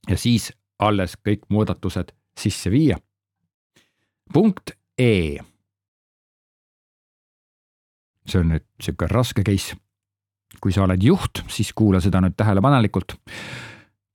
ja 0.08 0.16
siis 0.16 0.50
alles 0.80 1.16
kõik 1.20 1.44
muudatused 1.52 2.14
sisse 2.40 2.72
viia. 2.72 2.96
Punkt 4.32 4.74
E. 4.98 5.38
see 8.28 8.40
on 8.40 8.52
nüüd 8.52 8.66
sihuke 8.82 9.08
raske 9.10 9.42
case. 9.42 9.76
kui 10.60 10.72
sa 10.72 10.84
oled 10.84 11.02
juht, 11.02 11.42
siis 11.48 11.72
kuula 11.72 12.00
seda 12.00 12.20
nüüd 12.20 12.36
tähelepanelikult. 12.36 13.16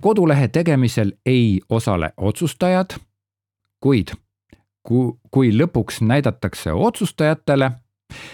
kodulehe 0.02 0.48
tegemisel 0.48 1.16
ei 1.26 1.62
osale 1.70 2.14
otsustajad, 2.18 3.00
kuid 3.80 4.14
kui, 4.86 5.16
kui 5.32 5.52
lõpuks 5.56 6.02
näidatakse 6.06 6.74
otsustajatele, 6.74 7.72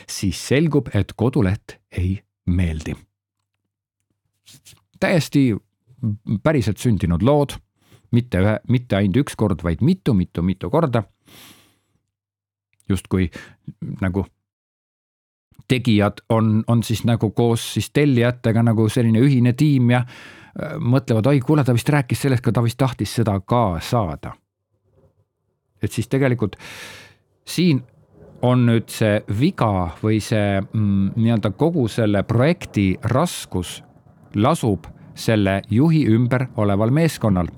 siis 0.09 0.39
selgub, 0.51 0.91
et 0.93 1.15
koduleht 1.15 1.79
ei 1.97 2.19
meeldi. 2.45 2.95
täiesti 4.99 5.55
päriselt 6.43 6.77
sündinud 6.77 7.23
lood, 7.25 7.55
mitte 8.11 8.41
ühe, 8.43 8.57
mitte 8.69 8.99
ainult 8.99 9.23
üks 9.23 9.37
kord, 9.39 9.63
vaid 9.63 9.81
mitu-mitu-mitu 9.81 10.69
korda. 10.69 11.03
Justkui 12.91 13.29
nagu 14.01 14.25
tegijad 15.71 16.23
on, 16.29 16.63
on 16.67 16.83
siis 16.83 17.03
nagu 17.07 17.31
koos 17.31 17.73
siis 17.73 17.89
tellijatega 17.95 18.63
nagu 18.63 18.89
selline 18.89 19.21
ühine 19.23 19.53
tiim 19.57 19.93
ja 19.93 20.03
äh, 20.03 20.75
mõtlevad, 20.79 21.31
oi, 21.31 21.39
kuule, 21.45 21.63
ta 21.63 21.75
vist 21.75 21.89
rääkis 21.89 22.25
sellest 22.25 22.43
ka, 22.43 22.51
ta 22.51 22.63
vist 22.63 22.79
tahtis 22.81 23.15
seda 23.21 23.39
ka 23.39 23.79
saada. 23.79 24.35
et 25.81 25.91
siis 25.91 26.07
tegelikult 26.07 26.55
siin 27.45 27.81
on 28.41 28.65
nüüd 28.65 28.89
see 28.89 29.21
viga 29.39 29.91
või 30.01 30.19
see 30.21 30.59
mm, 30.61 31.13
nii-öelda 31.15 31.51
kogu 31.57 31.87
selle 31.87 32.23
projekti 32.23 32.97
raskus 33.13 33.79
lasub 34.35 34.85
selle 35.15 35.61
juhi 35.69 36.05
ümber 36.09 36.47
oleval 36.57 36.93
meeskonnal 36.93 37.49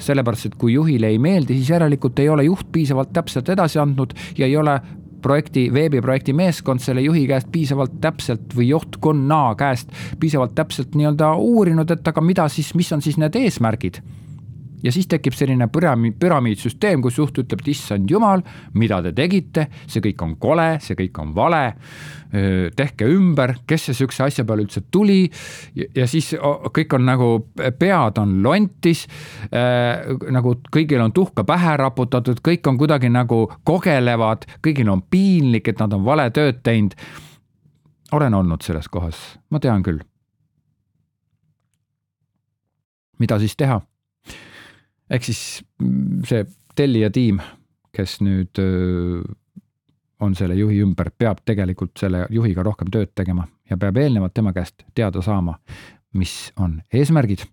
sellepärast, 0.00 0.50
et 0.50 0.56
kui 0.60 0.74
juhile 0.74 1.10
ei 1.10 1.18
meeldi, 1.18 1.58
siis 1.58 1.70
järelikult 1.74 2.18
ei 2.18 2.28
ole 2.28 2.44
juht 2.48 2.68
piisavalt 2.72 3.12
täpselt 3.12 3.48
edasi 3.52 3.78
andnud 3.82 4.14
ja 4.38 4.46
ei 4.46 4.56
ole 4.56 4.80
projekti, 5.22 5.66
veebiprojekti 5.72 6.32
meeskond 6.32 6.80
selle 6.80 7.02
juhi 7.04 7.26
käest 7.28 7.50
piisavalt 7.52 7.98
täpselt 8.00 8.56
või 8.56 8.70
juhtkonna 8.70 9.42
käest 9.60 9.92
piisavalt 10.20 10.54
täpselt 10.56 10.96
nii-öelda 10.96 11.34
uurinud, 11.36 11.90
et 11.90 12.08
aga 12.08 12.24
mida 12.24 12.48
siis, 12.48 12.72
mis 12.74 12.92
on 12.92 13.04
siis 13.04 13.20
need 13.20 13.36
eesmärgid 13.36 14.00
ja 14.82 14.92
siis 14.92 15.08
tekib 15.10 15.34
selline 15.36 15.68
püramiid, 15.72 16.16
püramiidsüsteem, 16.20 17.02
kus 17.02 17.18
juht 17.18 17.38
ütleb, 17.42 17.62
et 17.62 17.70
issand 17.74 18.10
jumal, 18.10 18.42
mida 18.74 19.00
te 19.04 19.12
tegite, 19.16 19.66
see 19.90 20.02
kõik 20.04 20.24
on 20.24 20.34
kole, 20.40 20.72
see 20.84 20.98
kõik 20.98 21.22
on 21.22 21.34
vale. 21.36 21.64
tehke 22.76 23.08
ümber, 23.10 23.56
kes 23.66 23.88
see 23.88 23.96
sihukese 23.98 24.22
asja 24.22 24.44
peale 24.46 24.62
üldse 24.62 24.84
tuli 24.94 25.24
ja 25.74 26.04
siis 26.06 26.28
kõik 26.76 26.94
on 26.94 27.02
nagu, 27.02 27.30
pead 27.78 28.20
on 28.22 28.36
lontis. 28.42 29.06
nagu 30.30 30.54
kõigil 30.70 31.02
on 31.02 31.12
tuhka 31.12 31.44
pähe 31.44 31.76
raputatud, 31.76 32.38
kõik 32.38 32.68
on 32.70 32.78
kuidagi 32.78 33.10
nagu 33.10 33.48
kogelevad, 33.64 34.46
kõigil 34.62 34.92
on 34.92 35.02
piinlik, 35.02 35.68
et 35.68 35.82
nad 35.82 35.92
on 35.92 36.04
vale 36.04 36.30
tööd 36.30 36.62
teinud. 36.62 36.94
olen 38.12 38.34
olnud 38.34 38.62
selles 38.62 38.88
kohas, 38.88 39.38
ma 39.50 39.58
tean 39.58 39.82
küll 39.82 40.00
mida 43.20 43.38
siis 43.38 43.56
teha? 43.56 43.80
Ehk 45.10 45.26
siis 45.26 45.62
mm, 45.82 46.24
see 46.28 46.46
tellija 46.76 47.10
tiim, 47.10 47.40
kes 47.92 48.20
nüüd 48.22 48.60
on 50.20 50.34
selle 50.36 50.54
juhi 50.54 50.80
ümber, 50.84 51.10
peab 51.18 51.40
tegelikult 51.44 51.96
selle 51.98 52.26
juhiga 52.30 52.62
rohkem 52.62 52.90
tööd 52.92 53.12
tegema 53.16 53.46
ja 53.70 53.78
peab 53.80 53.96
eelnevalt 53.96 54.34
tema 54.36 54.52
käest 54.52 54.84
teada 54.94 55.22
saama, 55.24 55.56
mis 56.14 56.52
on 56.60 56.80
eesmärgid. 56.92 57.46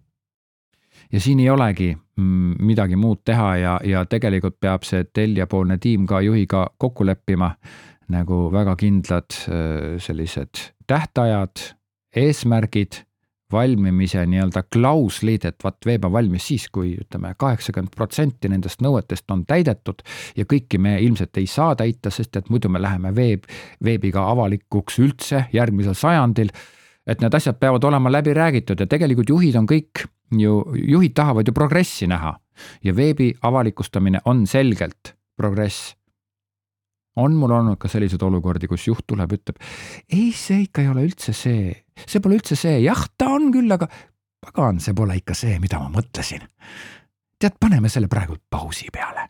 ja 1.12 1.20
siin 1.20 1.40
ei 1.40 1.50
olegi 1.50 1.96
mm, 1.96 2.56
midagi 2.60 2.96
muud 2.96 3.24
teha 3.26 3.56
ja, 3.58 3.80
ja 3.84 4.06
tegelikult 4.06 4.60
peab 4.60 4.84
see 4.84 5.04
tellijapoolne 5.14 5.78
tiim 5.78 6.06
ka 6.08 6.22
juhiga 6.22 6.68
kokku 6.78 7.06
leppima 7.06 7.56
nagu 8.08 8.52
väga 8.52 8.76
kindlad 8.76 9.36
sellised 10.00 10.64
tähtajad, 10.88 11.76
eesmärgid 12.16 13.04
valmimise 13.52 14.26
nii-öelda 14.28 14.64
klauslid, 14.74 15.46
et 15.48 15.64
vaat 15.64 15.86
veeb 15.88 16.06
on 16.08 16.12
valmis 16.12 16.48
siis, 16.50 16.68
kui 16.74 16.94
ütleme, 17.00 17.34
kaheksakümmend 17.40 17.96
protsenti 17.96 18.50
nendest 18.52 18.82
nõuetest 18.84 19.32
on 19.32 19.46
täidetud 19.48 20.04
ja 20.38 20.46
kõiki 20.46 20.80
me 20.82 20.98
ilmselt 21.04 21.38
ei 21.40 21.48
saa 21.48 21.76
täita, 21.80 22.12
sest 22.12 22.36
et 22.36 22.50
muidu 22.50 22.70
me 22.70 22.82
läheme 22.82 23.14
veeb, 23.16 23.48
veebiga 23.84 24.28
avalikuks 24.32 25.00
üldse 25.04 25.46
järgmisel 25.54 25.96
sajandil. 25.96 26.52
et 27.08 27.22
need 27.22 27.34
asjad 27.34 27.56
peavad 27.56 27.84
olema 27.84 28.12
läbi 28.12 28.34
räägitud 28.34 28.80
ja 28.80 28.88
tegelikult 28.88 29.30
juhid 29.30 29.56
on 29.56 29.68
kõik 29.68 30.04
ju, 30.32 30.64
juhid 30.76 31.14
tahavad 31.16 31.48
ju 31.48 31.54
progressi 31.54 32.08
näha 32.08 32.34
ja 32.84 32.96
veebi 32.96 33.34
avalikustamine 33.42 34.20
on 34.26 34.48
selgelt 34.48 35.16
progress 35.38 35.96
on 37.18 37.36
mul 37.38 37.54
olnud 37.54 37.80
ka 37.82 37.90
selliseid 37.92 38.22
olukordi, 38.24 38.70
kus 38.70 38.88
juht 38.88 39.06
tuleb, 39.10 39.34
ütleb 39.38 39.58
ei, 40.14 40.30
see 40.36 40.64
ikka 40.68 40.84
ei 40.84 40.92
ole 40.92 41.06
üldse 41.08 41.34
see, 41.36 41.72
see 42.06 42.22
pole 42.24 42.38
üldse 42.40 42.58
see, 42.60 42.78
jah, 42.86 43.08
ta 43.18 43.32
on 43.38 43.50
küll, 43.54 43.72
aga 43.74 43.90
pagan, 44.44 44.82
see 44.84 44.96
pole 44.98 45.18
ikka 45.20 45.36
see, 45.38 45.58
mida 45.64 45.82
ma 45.82 45.90
mõtlesin. 45.98 46.46
tead, 47.38 47.58
paneme 47.60 47.90
selle 47.90 48.10
praegu 48.12 48.38
pausi 48.50 48.92
peale. 48.94 49.28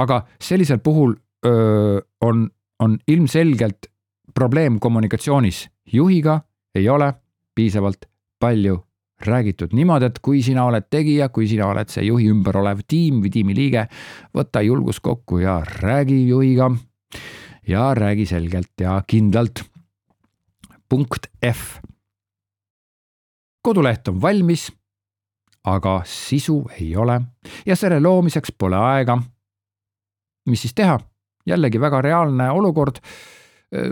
aga 0.00 0.22
sellisel 0.40 0.78
puhul 0.80 1.16
öö, 1.46 2.00
on, 2.24 2.48
on 2.80 2.98
ilmselgelt 3.06 3.90
probleem 4.34 4.78
kommunikatsioonis, 4.80 5.68
juhiga 5.92 6.40
ei 6.74 6.88
ole 6.88 7.12
piisavalt 7.54 8.06
palju 8.40 8.78
räägitud 9.26 9.74
niimoodi, 9.76 10.08
et 10.10 10.18
kui 10.22 10.42
sina 10.42 10.64
oled 10.68 10.86
tegija, 10.90 11.28
kui 11.28 11.48
sina 11.48 11.68
oled 11.70 11.90
see 11.92 12.04
juhi 12.06 12.30
ümber 12.32 12.56
olev 12.60 12.82
tiim 12.88 13.20
või 13.24 13.32
tiimiliige, 13.34 13.86
võta 14.36 14.62
julgus 14.64 15.00
kokku 15.00 15.42
ja 15.42 15.60
räägi 15.82 16.28
juhiga. 16.28 16.70
ja 17.68 17.94
räägi 17.94 18.26
selgelt 18.26 18.80
ja 18.80 19.02
kindlalt. 19.06 19.62
punkt 20.88 21.26
F. 21.46 21.78
koduleht 23.62 24.08
on 24.08 24.22
valmis, 24.22 24.72
aga 25.64 26.02
sisu 26.04 26.64
ei 26.80 26.96
ole 26.96 27.20
ja 27.66 27.76
selle 27.76 28.00
loomiseks 28.00 28.52
pole 28.58 28.76
aega. 28.76 29.22
mis 30.46 30.60
siis 30.60 30.74
teha? 30.74 30.98
jällegi 31.46 31.80
väga 31.80 32.02
reaalne 32.02 32.50
olukord 32.50 33.00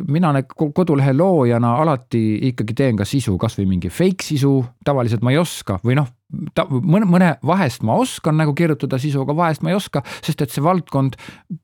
mina 0.08 0.32
kodulehe 0.74 1.12
loojana 1.14 1.76
alati 1.82 2.20
ikkagi 2.50 2.74
teen 2.74 2.96
ka 2.98 3.06
sisu, 3.06 3.36
kasvõi 3.38 3.66
mingi 3.70 3.90
fake 3.94 4.26
sisu, 4.26 4.52
tavaliselt 4.84 5.22
ma 5.22 5.30
ei 5.30 5.38
oska 5.38 5.78
või 5.84 5.94
noh, 6.00 6.08
ta 6.54 6.64
mõne, 6.68 7.06
mõne 7.06 7.28
vahest 7.46 7.84
ma 7.86 7.94
oskan 8.02 8.36
nagu 8.40 8.56
kirjutada 8.58 8.98
sisu, 8.98 9.22
aga 9.22 9.36
vahest 9.38 9.62
ma 9.62 9.70
ei 9.70 9.78
oska, 9.78 10.02
sest 10.18 10.42
et 10.42 10.54
see 10.54 10.64
valdkond, 10.64 11.14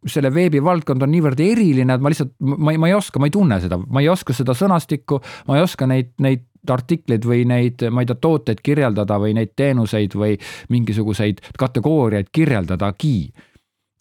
selle 0.07 0.31
veebi 0.35 0.63
valdkond 0.63 1.03
on 1.03 1.11
niivõrd 1.11 1.43
eriline, 1.43 1.97
et 1.97 2.05
ma 2.05 2.13
lihtsalt, 2.13 2.37
ma 2.39 2.77
ei, 2.77 2.79
ma 2.79 2.93
ei 2.93 2.95
oska, 2.95 3.19
ma 3.19 3.31
ei 3.31 3.35
tunne 3.35 3.59
seda, 3.65 3.81
ma 3.83 4.05
ei 4.05 4.13
oska 4.13 4.37
seda 4.37 4.55
sõnastikku, 4.59 5.19
ma 5.51 5.59
ei 5.59 5.67
oska 5.67 5.91
neid, 5.91 6.15
neid 6.23 6.47
artikleid 6.71 7.27
või 7.29 7.43
neid, 7.51 7.83
ma 7.91 8.05
ei 8.05 8.09
tea, 8.09 8.21
tooteid 8.23 8.63
kirjeldada 8.65 9.19
või 9.21 9.35
neid 9.37 9.57
teenuseid 9.59 10.15
või 10.17 10.39
mingisuguseid 10.73 11.43
kategooriaid 11.59 12.31
kirjeldadagi. 12.33 13.19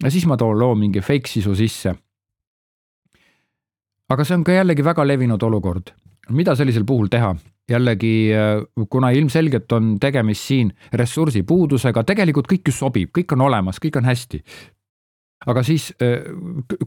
ja 0.03 0.12
siis 0.12 0.29
ma 0.29 0.38
toon 0.38 0.60
loo 0.60 0.75
mingi 0.75 1.01
fake 1.01 1.27
sisu 1.27 1.55
sisse 1.55 1.98
aga 4.10 4.25
see 4.25 4.36
on 4.38 4.43
ka 4.43 4.55
jällegi 4.60 4.86
väga 4.86 5.07
levinud 5.07 5.43
olukord. 5.43 5.93
mida 6.29 6.55
sellisel 6.55 6.86
puhul 6.86 7.07
teha? 7.07 7.36
jällegi, 7.69 8.31
kuna 8.89 9.10
ilmselgelt 9.15 9.72
on 9.72 9.98
tegemist 10.00 10.43
siin 10.50 10.74
ressursipuudusega, 10.93 12.03
tegelikult 12.03 12.48
kõik 12.51 12.67
ju 12.67 12.74
sobib, 12.75 13.12
kõik 13.15 13.31
on 13.33 13.41
olemas, 13.41 13.79
kõik 13.79 13.98
on 14.01 14.05
hästi 14.05 14.43
aga 15.45 15.63
siis 15.63 15.91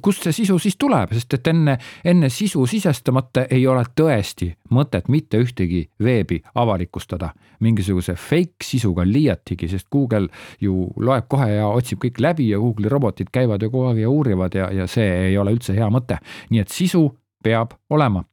kust 0.03 0.27
see 0.27 0.33
sisu 0.33 0.59
siis 0.63 0.77
tuleb, 0.81 1.13
sest 1.17 1.35
et 1.39 1.51
enne, 1.53 1.77
enne 2.05 2.31
sisu 2.33 2.67
sisestamata 2.67 3.47
ei 3.51 3.67
ole 3.67 3.85
tõesti 3.97 4.51
mõtet 4.75 5.11
mitte 5.13 5.41
ühtegi 5.43 5.87
veebi 6.03 6.43
avalikustada. 6.55 7.33
mingisuguse 7.61 8.15
fake 8.15 8.65
sisuga 8.65 9.05
liiatigi, 9.07 9.69
sest 9.69 9.87
Google 9.93 10.29
ju 10.61 10.91
loeb 10.97 11.25
kohe 11.29 11.49
ja 11.51 11.69
otsib 11.69 12.03
kõik 12.05 12.21
läbi 12.21 12.51
ja 12.51 12.59
Google'i 12.59 12.89
robotid 12.89 13.31
käivad 13.33 13.63
ju 13.63 13.71
kogu 13.71 13.87
aeg 13.89 13.99
ja 13.99 14.11
uurivad 14.11 14.55
ja, 14.55 14.71
ja 14.73 14.87
see 14.87 15.29
ei 15.29 15.39
ole 15.39 15.55
üldse 15.57 15.73
hea 15.73 15.89
mõte. 15.91 16.19
nii 16.51 16.61
et 16.61 16.69
sisu 16.69 17.09
peab 17.43 17.73
olema. 17.91 18.25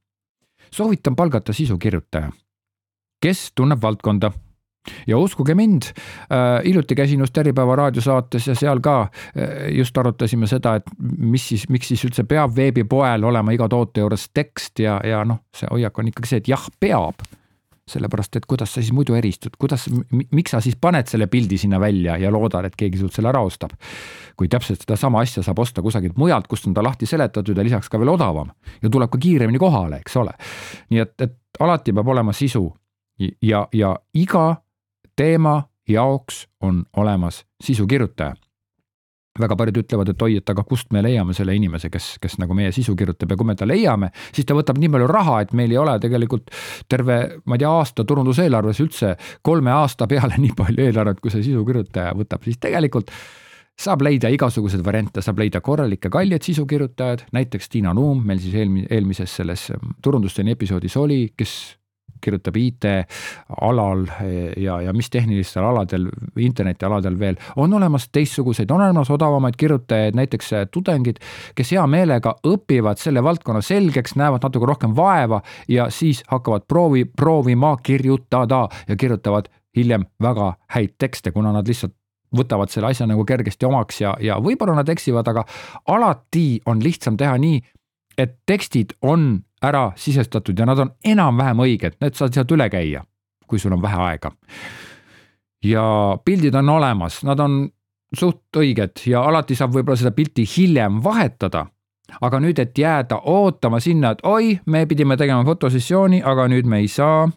soovitan 0.72 1.16
palgata 1.16 1.54
sisukirjutaja, 1.54 2.32
kes 3.22 3.52
tunneb 3.56 3.82
valdkonda 3.82 4.32
ja 5.08 5.18
uskuge 5.18 5.56
mind 5.56 5.90
äh,, 5.92 6.64
hiljuti 6.66 6.96
käisin 6.96 7.20
just 7.24 7.38
Äripäeva 7.38 7.76
raadiosaates 7.76 8.48
ja 8.48 8.56
seal 8.56 8.82
ka 8.84 9.02
äh, 9.02 9.70
just 9.78 9.98
arutasime 9.98 10.48
seda, 10.48 10.76
et 10.82 10.90
mis 11.18 11.48
siis, 11.54 11.68
miks 11.70 11.92
siis 11.92 12.04
üldse 12.08 12.28
peab 12.28 12.56
veebipoel 12.56 13.24
olema 13.24 13.56
iga 13.56 13.70
toote 13.70 14.04
juures 14.04 14.30
tekst 14.34 14.84
ja, 14.84 15.00
ja 15.04 15.24
noh, 15.28 15.46
see 15.56 15.70
hoiak 15.72 15.98
on 16.00 16.12
ikkagi 16.12 16.34
see, 16.34 16.44
et 16.44 16.52
jah, 16.52 16.68
peab 16.80 17.24
sellepärast, 17.88 18.38
et 18.40 18.46
kuidas 18.48 18.72
sa 18.72 18.82
siis 18.82 18.94
muidu 18.96 19.16
eristud, 19.18 19.58
kuidas, 19.60 19.90
miks 20.12 20.54
sa 20.54 20.62
siis 20.64 20.78
paned 20.80 21.10
selle 21.12 21.28
pildi 21.28 21.58
sinna 21.60 21.80
välja 21.84 22.16
ja 22.22 22.32
loodad, 22.32 22.70
et 22.70 22.78
keegi 22.80 23.02
sult 23.02 23.16
selle 23.16 23.28
ära 23.34 23.42
ostab. 23.44 23.76
kui 24.38 24.48
täpselt 24.50 24.82
sedasama 24.82 25.20
asja 25.22 25.44
saab 25.44 25.60
osta 25.60 25.82
kusagilt 25.82 26.16
mujalt, 26.18 26.48
kust 26.48 26.66
on 26.68 26.74
ta 26.74 26.84
lahti 26.84 27.06
seletatud 27.06 27.58
ja 27.58 27.64
lisaks 27.64 27.90
ka 27.90 28.00
veel 28.00 28.10
odavam 28.16 28.50
ja 28.82 28.90
tuleb 28.90 29.12
ka 29.12 29.18
kiiremini 29.22 29.60
kohale, 29.60 30.00
eks 30.00 30.16
ole. 30.18 30.32
nii 30.90 31.04
et, 31.04 31.14
et 31.22 31.36
alati 31.60 31.94
peab 31.94 32.08
olema 32.08 32.34
sisu 32.34 32.66
ja, 33.42 33.68
ja 33.74 33.96
iga 34.14 34.56
teema 35.16 35.62
jaoks 35.90 36.48
on 36.62 36.84
olemas 36.98 37.44
sisukirjutaja 37.64 38.36
väga 39.40 39.56
paljud 39.58 39.78
ütlevad, 39.82 40.12
et 40.14 40.22
oi, 40.22 40.36
et 40.38 40.50
aga 40.54 40.64
kust 40.68 40.92
me 40.94 41.02
leiame 41.02 41.34
selle 41.34 41.56
inimese, 41.58 41.90
kes, 41.94 42.18
kes 42.22 42.38
nagu 42.42 42.54
meie 42.58 42.72
sisu 42.76 42.94
kirjutab 42.98 43.34
ja 43.34 43.38
kui 43.40 43.48
me 43.50 43.56
ta 43.58 43.66
leiame, 43.66 44.12
siis 44.34 44.46
ta 44.46 44.58
võtab 44.58 44.78
nii 44.82 44.92
palju 44.94 45.08
raha, 45.10 45.40
et 45.42 45.56
meil 45.58 45.74
ei 45.74 45.80
ole 45.82 45.96
tegelikult 46.02 46.52
terve, 46.90 47.20
ma 47.50 47.58
ei 47.58 47.64
tea, 47.64 47.72
aasta 47.72 48.06
turunduseelarves 48.06 48.82
üldse 48.86 49.16
kolme 49.42 49.74
aasta 49.74 50.08
peale 50.10 50.38
nii 50.44 50.54
palju 50.58 50.86
eelarvet, 50.86 51.24
kui 51.24 51.34
see 51.34 51.48
sisukirjutaja 51.50 52.14
võtab, 52.20 52.46
siis 52.46 52.62
tegelikult 52.62 53.14
saab 53.84 54.04
leida 54.06 54.30
igasuguseid 54.30 54.84
variante, 54.86 55.24
saab 55.26 55.42
leida 55.42 55.64
korralikke 55.66 56.12
kalleid 56.14 56.46
sisukirjutajaid, 56.46 57.26
näiteks 57.34 57.74
Tiina 57.74 57.94
Nuum 57.98 58.22
meil 58.28 58.42
siis 58.44 58.54
eelmi-, 58.62 58.86
eelmises 58.86 59.34
selles 59.42 59.72
turundusteni 60.06 60.54
episoodis 60.54 60.98
oli, 61.02 61.24
kes 61.34 61.56
kirjutab 62.24 62.58
IT-alal 62.60 64.06
ja, 64.58 64.80
ja 64.88 64.94
mis 64.96 65.10
tehnilistel 65.14 65.66
aladel, 65.68 66.08
internetialadel 66.40 67.18
veel, 67.20 67.40
on 67.60 67.74
olemas 67.74 68.08
teistsuguseid, 68.14 68.72
on 68.72 68.82
olemas 68.82 69.12
odavamaid 69.14 69.58
kirjutajaid, 69.60 70.18
näiteks 70.18 70.54
tudengid, 70.74 71.20
kes 71.56 71.74
hea 71.76 71.86
meelega 71.88 72.36
õpivad 72.48 73.02
selle 73.02 73.24
valdkonna 73.24 73.64
selgeks, 73.64 74.18
näevad 74.20 74.44
natuke 74.44 74.70
rohkem 74.70 74.96
vaeva 74.98 75.42
ja 75.68 75.90
siis 75.94 76.24
hakkavad 76.32 76.68
proovi, 76.68 77.06
proovima 77.06 77.76
kirjutada 77.84 78.68
ja 78.88 78.96
kirjutavad 78.96 79.52
hiljem 79.78 80.06
väga 80.22 80.54
häid 80.76 80.96
tekste, 81.02 81.32
kuna 81.32 81.52
nad 81.54 81.68
lihtsalt 81.68 81.96
võtavad 82.34 82.72
selle 82.74 82.90
asja 82.90 83.08
nagu 83.10 83.26
kergesti 83.26 83.68
omaks 83.68 84.02
ja, 84.02 84.16
ja 84.22 84.40
võib-olla 84.42 84.78
nad 84.80 84.90
eksivad, 84.90 85.28
aga 85.30 85.46
alati 85.94 86.62
on 86.70 86.82
lihtsam 86.84 87.18
teha 87.18 87.36
nii, 87.42 87.62
et 88.18 88.40
tekstid 88.50 88.98
on 89.02 89.44
ära 89.64 89.92
sisestatud 89.96 90.60
ja 90.60 90.66
nad 90.66 90.80
on 90.80 90.92
enam-vähem 91.06 91.64
õiged, 91.66 91.98
need 92.02 92.18
saad 92.18 92.36
sealt 92.36 92.52
üle 92.52 92.68
käia, 92.72 93.04
kui 93.48 93.60
sul 93.60 93.76
on 93.76 93.82
vähe 93.82 94.00
aega. 94.10 94.32
ja 95.64 95.84
pildid 96.26 96.56
on 96.56 96.70
olemas, 96.70 97.22
nad 97.24 97.40
on 97.40 97.70
suht 98.14 98.58
õiged 98.58 99.06
ja 99.10 99.24
alati 99.24 99.56
saab 99.56 99.74
võib-olla 99.76 99.98
seda 100.00 100.12
pilti 100.12 100.46
hiljem 100.58 101.00
vahetada. 101.04 101.68
aga 102.22 102.40
nüüd, 102.40 102.60
et 102.60 102.78
jääda 102.78 103.22
ootama 103.26 103.80
sinna, 103.80 104.12
et 104.12 104.20
oi, 104.24 104.60
me 104.66 104.86
pidime 104.86 105.18
tegema 105.18 105.46
fotosessiooni, 105.46 106.22
aga 106.24 106.48
nüüd 106.48 106.66
me 106.66 106.80
ei 106.80 106.88
saa. 106.88 107.30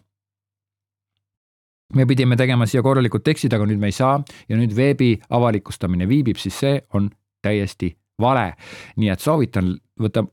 me 1.93 2.05
pidime 2.05 2.35
tegema 2.35 2.65
siia 2.65 2.83
korralikud 2.83 3.23
tekstid, 3.23 3.53
aga 3.53 3.65
nüüd 3.65 3.79
me 3.79 3.87
ei 3.87 3.91
saa 3.95 4.19
ja 4.49 4.57
nüüd 4.57 4.75
veebi 4.75 5.19
avalikustamine 5.29 6.07
viibib, 6.07 6.37
siis 6.37 6.59
see 6.59 6.81
on 6.93 7.09
täiesti 7.41 7.95
vale. 8.19 8.53
nii 8.97 9.09
et 9.09 9.19
soovitan 9.19 9.77
võta, 10.01 10.23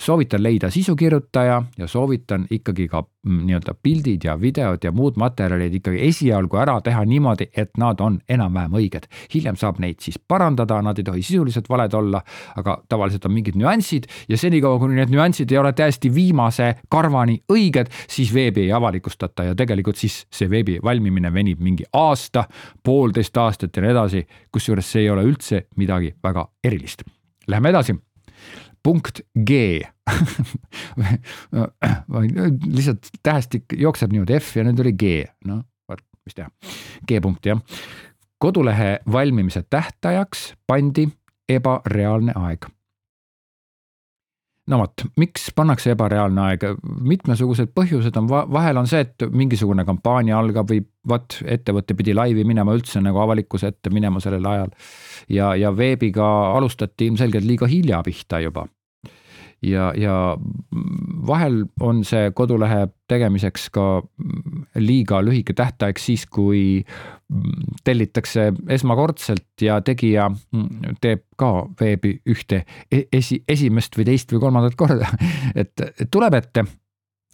soovitan 0.00 0.42
leida 0.42 0.70
sisukirjutaja 0.70 1.62
ja 1.78 1.88
soovitan 1.88 2.46
ikkagi 2.50 2.88
ka 2.88 3.02
mm, 3.02 3.44
nii-öelda 3.46 3.74
pildid 3.82 4.24
ja 4.24 4.36
videod 4.40 4.84
ja 4.84 4.92
muud 4.92 5.18
materjalid 5.20 5.74
ikkagi 5.80 6.02
esialgu 6.08 6.60
ära 6.60 6.78
teha 6.84 7.04
niimoodi, 7.04 7.50
et 7.56 7.76
nad 7.78 8.00
on 8.00 8.20
enam-vähem 8.28 8.76
õiged. 8.80 9.08
hiljem 9.34 9.56
saab 9.56 9.80
neid 9.82 10.00
siis 10.00 10.18
parandada, 10.18 10.80
nad 10.82 10.98
ei 10.98 11.04
tohi 11.04 11.22
sisuliselt 11.22 11.68
valed 11.68 11.94
olla, 11.94 12.22
aga 12.56 12.78
tavaliselt 12.88 13.26
on 13.26 13.34
mingid 13.34 13.58
nüansid 13.60 14.08
ja 14.28 14.38
senikaua, 14.38 14.78
kuni 14.78 14.98
need 15.00 15.12
nüansid 15.14 15.52
ei 15.52 15.58
ole 15.58 15.72
täiesti 15.72 16.12
viimase 16.14 16.74
karvani 16.88 17.40
õiged, 17.52 17.90
siis 18.08 18.34
veebi 18.34 18.66
ei 18.68 18.72
avalikustata 18.72 19.50
ja 19.50 19.54
tegelikult 19.54 19.96
siis 20.00 20.24
see 20.30 20.50
veebi 20.50 20.78
valmimine 20.84 21.32
venib 21.34 21.60
mingi 21.60 21.86
aasta, 21.92 22.44
poolteist 22.84 23.36
aastat 23.36 23.76
ja 23.76 23.84
nii 23.84 23.94
edasi, 23.94 24.26
kusjuures 24.52 24.92
see 24.92 25.06
ei 25.06 25.10
ole 25.10 25.24
üldse 25.26 25.66
midagi 25.76 26.14
väga 26.22 26.46
erilist. 26.64 27.04
Läheme 27.48 27.72
edasi 27.72 27.94
punkt 28.82 29.20
G 29.46 29.80
lihtsalt 32.76 33.10
tähestik 33.22 33.64
jookseb 33.76 34.12
niimoodi 34.12 34.38
F 34.40 34.56
ja 34.56 34.64
nüüd 34.66 34.80
oli 34.82 34.92
G, 34.98 35.24
noh, 35.48 35.62
vot 35.88 36.02
mis 36.24 36.36
teha. 36.36 36.50
G-punkt 37.08 37.46
jah. 37.46 37.60
kodulehe 38.40 38.98
valmimise 39.12 39.62
tähtajaks 39.70 40.54
pandi 40.66 41.08
ebareaalne 41.48 42.32
aeg. 42.36 42.66
No 44.70 44.80
vot, 44.82 45.04
miks 45.20 45.50
pannakse 45.56 45.94
ebareaalne 45.94 46.42
aeg, 46.46 46.66
mitmesugused 47.12 47.72
põhjused 47.76 48.16
on, 48.20 48.28
vahel 48.30 48.80
on 48.80 48.88
see, 48.90 49.02
et 49.06 49.26
mingisugune 49.34 49.84
kampaania 49.88 50.38
algab 50.38 50.70
või 50.70 50.82
vot 51.10 51.40
ettevõte 51.44 51.96
pidi 51.98 52.14
laivi 52.16 52.44
minema 52.46 52.74
üldse 52.76 53.02
nagu 53.02 53.20
avalikkuse 53.22 53.72
ette 53.72 53.92
minema 53.92 54.22
sellel 54.22 54.46
ajal. 54.46 54.74
ja, 55.28 55.54
ja 55.58 55.72
veebiga 55.76 56.26
alustati 56.56 57.10
ilmselgelt 57.10 57.46
liiga 57.46 57.70
hilja 57.70 58.02
pihta 58.06 58.40
juba 58.44 58.66
ja, 59.62 59.92
ja 59.96 60.14
vahel 61.26 61.64
on 61.80 62.02
see 62.04 62.30
kodulehe 62.36 62.88
tegemiseks 63.08 63.68
ka 63.74 63.86
liiga 64.80 65.20
lühike 65.24 65.54
tähtaeg 65.56 65.98
siis, 66.00 66.26
kui 66.26 66.84
tellitakse 67.84 68.50
esmakordselt 68.68 69.62
ja 69.62 69.80
tegija 69.84 70.30
teeb 71.00 71.26
ka 71.38 71.50
veebi 71.80 72.16
ühte 72.30 72.64
e-, 72.90 73.06
esi, 73.12 73.42
esimest 73.48 73.98
või 73.98 74.08
teist 74.12 74.32
või 74.32 74.44
kolmandat 74.46 74.78
korda. 74.80 75.10
et 75.54 76.06
tuleb 76.10 76.38
ette, 76.40 76.64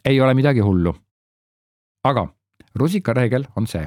ei 0.05 0.21
ole 0.21 0.35
midagi 0.35 0.65
hullu. 0.65 0.95
aga 2.07 2.29
rusikareegel 2.77 3.47
on 3.57 3.67
see 3.67 3.87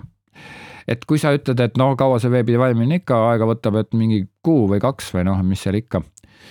et 0.90 1.06
kui 1.06 1.20
sa 1.22 1.32
ütled, 1.36 1.60
et 1.62 1.78
no 1.78 1.94
kaua 1.96 2.18
see 2.20 2.32
veebi 2.34 2.58
valmimine 2.58 3.04
ikka 3.04 3.18
aega 3.30 3.46
võtab, 3.46 3.78
et 3.84 3.94
mingi 3.94 4.24
kuu 4.42 4.66
või 4.72 4.82
kaks 4.82 5.14
või 5.14 5.28
noh, 5.28 5.44
mis 5.46 5.62
seal 5.62 5.78
ikka, 5.78 6.02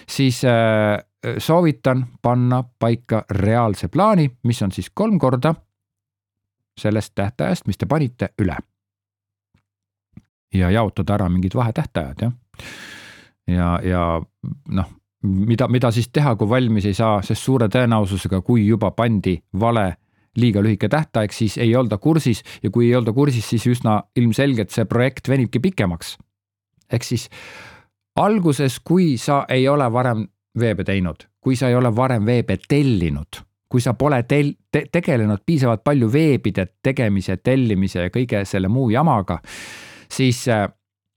siis 0.06 0.44
äh, 0.46 1.00
soovitan 1.38 2.06
panna 2.22 2.64
paika 2.78 3.24
reaalse 3.30 3.88
plaani, 3.88 4.30
mis 4.42 4.62
on 4.62 4.72
siis 4.72 4.90
kolm 4.94 5.18
korda 5.18 5.54
sellest 6.78 7.14
tähtajast, 7.14 7.66
mis 7.66 7.78
te 7.78 7.86
panite 7.86 8.28
üle. 8.42 8.56
ja 10.54 10.70
jaotada 10.70 11.14
ära 11.14 11.28
mingid 11.28 11.54
vahetähtajad 11.54 12.22
jah. 12.22 12.32
ja, 13.46 13.80
ja 13.82 14.22
noh, 14.68 14.92
mida, 15.22 15.68
mida 15.68 15.90
siis 15.90 16.08
teha, 16.12 16.36
kui 16.36 16.48
valmis 16.48 16.86
ei 16.88 16.94
saa, 16.94 17.22
sest 17.22 17.42
suure 17.42 17.68
tõenäosusega, 17.68 18.40
kui 18.42 18.66
juba 18.66 18.90
pandi 18.90 19.36
vale 19.60 19.92
liiga 20.38 20.62
lühike 20.62 20.88
tähtaeg, 20.88 21.32
siis 21.34 21.58
ei 21.58 21.74
olda 21.76 21.98
kursis 21.98 22.42
ja 22.62 22.70
kui 22.70 22.88
ei 22.88 22.96
olda 22.96 23.12
kursis, 23.12 23.48
siis 23.48 23.66
üsna 23.66 24.02
ilmselgelt 24.16 24.70
see 24.70 24.84
projekt 24.84 25.28
venibki 25.28 25.60
pikemaks. 25.60 26.16
ehk 26.92 27.04
siis 27.04 27.28
alguses, 28.16 28.80
kui 28.80 29.16
sa 29.18 29.44
ei 29.48 29.68
ole 29.68 29.92
varem 29.92 30.26
veebe 30.60 30.84
teinud, 30.84 31.26
kui 31.40 31.56
sa 31.56 31.68
ei 31.68 31.74
ole 31.74 31.90
varem 31.96 32.26
veebe 32.26 32.58
tellinud, 32.68 33.40
kui 33.68 33.80
sa 33.80 33.94
pole 33.94 34.22
tel- 34.22 34.54
te,, 34.72 34.86
tegelenud 34.92 35.44
piisavalt 35.46 35.84
palju 35.84 36.10
veebide 36.12 36.66
tegemise, 36.82 37.36
tellimise 37.36 38.06
ja 38.06 38.14
kõige 38.14 38.44
selle 38.48 38.68
muu 38.68 38.90
jamaga, 38.90 39.38
siis 40.10 40.46
äh, 40.48 40.66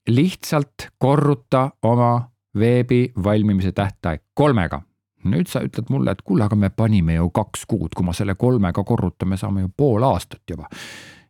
lihtsalt 0.10 0.90
korruta 0.98 1.70
oma 1.84 2.14
veebi 2.58 3.12
valmimise 3.24 3.72
tähtaeg 3.72 4.24
kolmega. 4.34 4.82
nüüd 5.22 5.46
sa 5.46 5.60
ütled 5.62 5.92
mulle, 5.94 6.12
et 6.12 6.22
kuule, 6.26 6.48
aga 6.48 6.56
me 6.58 6.72
panime 6.74 7.14
ju 7.14 7.28
kaks 7.30 7.68
kuud, 7.70 7.92
kui 7.94 8.06
ma 8.06 8.14
selle 8.14 8.34
kolmega 8.36 8.84
korrutan, 8.84 9.30
me 9.30 9.38
saame 9.38 9.62
ju 9.62 9.70
pool 9.78 10.04
aastat 10.04 10.42
juba. 10.50 10.66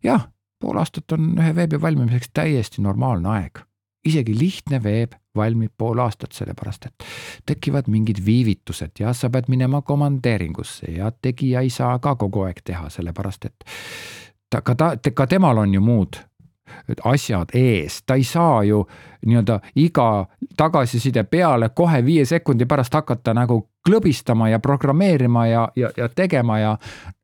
jah, 0.04 0.30
pool 0.60 0.78
aastat 0.78 1.12
on 1.12 1.36
ühe 1.38 1.56
veebi 1.56 1.82
valmimiseks 1.82 2.32
täiesti 2.34 2.82
normaalne 2.82 3.30
aeg 3.30 3.65
isegi 4.08 4.36
lihtne 4.38 4.82
veeb 4.84 5.15
valmib 5.36 5.72
pool 5.78 6.00
aastat, 6.00 6.32
sellepärast 6.36 6.86
et 6.86 7.06
tekivad 7.46 7.88
mingid 7.88 8.20
viivitused 8.26 9.00
ja 9.00 9.13
sa 9.13 9.30
pead 9.30 9.48
minema 9.48 9.82
komandeeringusse 9.82 10.91
ja 10.91 11.12
tegija 11.22 11.62
ei 11.62 11.70
saa 11.70 12.00
ka 12.00 12.15
kogu 12.15 12.44
aeg 12.48 12.60
teha, 12.63 12.89
sellepärast 12.89 13.46
et 13.46 13.65
ta, 14.50 14.62
ka 14.62 14.76
ta, 14.76 14.91
ka 15.13 15.28
temal 15.28 15.63
on 15.63 15.74
ju 15.74 15.82
muud 15.82 16.20
asjad 17.04 17.52
ees, 17.54 18.04
ta 18.06 18.15
ei 18.15 18.24
saa 18.24 18.63
ju 18.63 18.86
nii-öelda 19.26 19.60
iga 19.76 20.26
tagasiside 20.58 21.24
peale 21.24 21.70
kohe 21.70 22.06
viie 22.06 22.26
sekundi 22.26 22.65
pärast 22.65 22.94
hakata 22.94 23.34
nagu 23.34 23.62
klõbistama 23.86 24.50
ja 24.50 24.60
programmeerima 24.60 25.48
ja, 25.48 25.67
ja, 25.76 25.89
ja 25.98 26.10
tegema 26.10 26.60
ja 26.60 26.78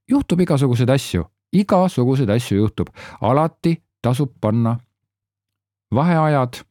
juhtub 0.09 0.41
igasuguseid 0.41 0.89
asju, 0.89 1.25
igasuguseid 1.53 2.29
asju 2.29 2.57
juhtub, 2.57 2.89
alati 3.21 3.77
tasub 4.01 4.33
panna 4.41 4.77
vaheajad, 5.95 6.61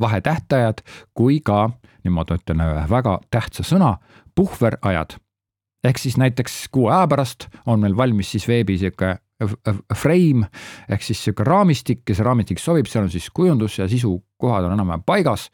vahetähtajad 0.00 0.82
kui 1.14 1.40
ka, 1.44 1.70
nüüd 2.04 2.14
ma 2.14 2.24
ütlen 2.24 2.62
ühe 2.64 2.84
väga 2.90 3.18
tähtsa 3.30 3.64
sõna, 3.66 3.96
puhverajad. 4.34 5.18
ehk 5.84 5.98
siis 5.98 6.16
näiteks 6.16 6.68
kuu 6.72 6.88
aja 6.88 7.06
pärast 7.06 7.48
on 7.66 7.80
meil 7.80 7.96
valmis 7.96 8.30
siis 8.30 8.48
veebi 8.48 8.78
sihuke 8.78 9.16
frame 9.94 10.48
ehk 10.88 11.02
siis 11.02 11.20
sihuke 11.24 11.44
raamistik 11.46 12.02
ja 12.08 12.14
see 12.14 12.26
raamistik 12.26 12.58
sobib, 12.58 12.88
seal 12.90 13.06
on 13.06 13.12
siis 13.12 13.28
kujundus 13.34 13.78
ja 13.78 13.88
sisukohad 13.88 14.66
on 14.66 14.74
enam-vähem 14.74 15.04
paigas. 15.06 15.50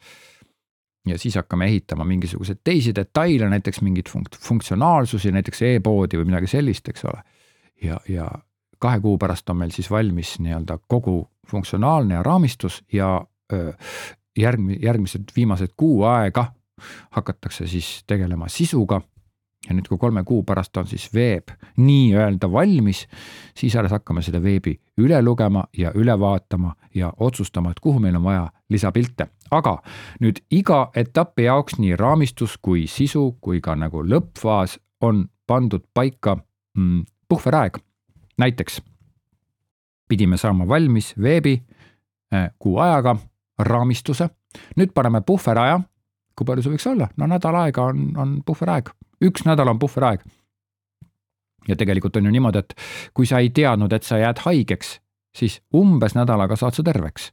ja 1.07 1.19
siis 1.21 1.35
hakkame 1.35 1.65
ehitama 1.65 2.03
mingisuguseid 2.03 2.63
teisi 2.63 2.95
detaile, 2.95 3.49
näiteks 3.49 3.81
mingeid 3.81 4.09
funkt-, 4.09 4.39
funktsionaalsusi, 4.41 5.31
näiteks 5.31 5.61
e-poodi 5.61 6.17
või 6.17 6.31
midagi 6.31 6.47
sellist, 6.47 6.89
eks 6.89 7.05
ole. 7.05 7.21
ja, 7.83 7.99
ja 8.09 8.29
kahe 8.79 8.99
kuu 8.99 9.17
pärast 9.17 9.49
on 9.49 9.61
meil 9.61 9.71
siis 9.71 9.91
valmis 9.91 10.39
nii-öelda 10.39 10.79
kogu 10.87 11.29
funktsionaalne 11.47 12.23
raamistus 12.23 12.83
ja 12.93 13.21
öö, 13.53 13.73
järgmi-, 14.39 14.79
järgmised 14.83 15.33
viimased 15.35 15.73
kuu 15.77 16.03
aega 16.03 16.51
hakatakse 17.11 17.67
siis 17.67 18.03
tegelema 18.07 18.47
sisuga. 18.47 19.01
ja 19.69 19.73
nüüd, 19.73 19.87
kui 19.89 19.97
kolme 19.97 20.21
kuu 20.23 20.43
pärast 20.45 20.77
on 20.77 20.85
siis 20.85 21.07
veeb 21.13 21.49
nii-öelda 21.81 22.51
valmis, 22.51 23.07
siis 23.57 23.75
alles 23.75 23.95
hakkame 23.95 24.21
seda 24.21 24.37
veebi 24.43 24.75
üle 25.01 25.21
lugema 25.25 25.63
ja 25.77 25.91
üle 25.95 26.13
vaatama 26.19 26.75
ja 26.93 27.13
otsustama, 27.17 27.71
et 27.71 27.79
kuhu 27.81 27.99
meil 27.99 28.15
on 28.15 28.23
vaja 28.23 28.51
lisapilte. 28.69 29.27
aga 29.51 29.81
nüüd 30.21 30.43
iga 30.51 30.91
etapi 30.95 31.43
jaoks 31.43 31.79
nii 31.79 31.95
raamistus 31.95 32.57
kui 32.61 32.87
sisu 32.87 33.37
kui 33.41 33.61
ka 33.61 33.75
nagu 33.75 34.03
lõppfaas 34.03 34.77
on 35.01 35.25
pandud 35.47 35.83
paika 35.93 36.37
mm, 36.77 37.03
puhveraeg 37.29 37.77
näiteks 38.37 38.81
pidime 40.07 40.37
saama 40.37 40.67
valmis 40.67 41.13
veebi 41.21 41.63
äh, 42.33 42.51
kuu 42.59 42.77
ajaga, 42.79 43.15
raamistuse, 43.59 44.29
nüüd 44.75 44.93
paneme 44.93 45.21
puhveraja. 45.21 45.81
kui 46.35 46.43
palju 46.45 46.65
see 46.65 46.73
võiks 46.73 46.87
olla, 46.91 47.05
no 47.15 47.27
nädal 47.31 47.55
aega 47.55 47.85
on, 47.93 48.09
on 48.19 48.31
puhveraeg, 48.43 48.89
üks 49.23 49.45
nädal 49.47 49.71
on 49.71 49.79
puhveraeg. 49.79 50.23
ja 51.67 51.75
tegelikult 51.75 52.17
on 52.17 52.25
ju 52.25 52.31
niimoodi, 52.31 52.59
et 52.59 52.73
kui 53.13 53.25
sa 53.25 53.39
ei 53.39 53.49
teadnud, 53.49 53.93
et 53.93 54.03
sa 54.03 54.17
jääd 54.17 54.43
haigeks, 54.45 54.99
siis 55.35 55.61
umbes 55.73 56.15
nädalaga 56.15 56.55
saad 56.55 56.75
sa 56.75 56.83
terveks. 56.83 57.31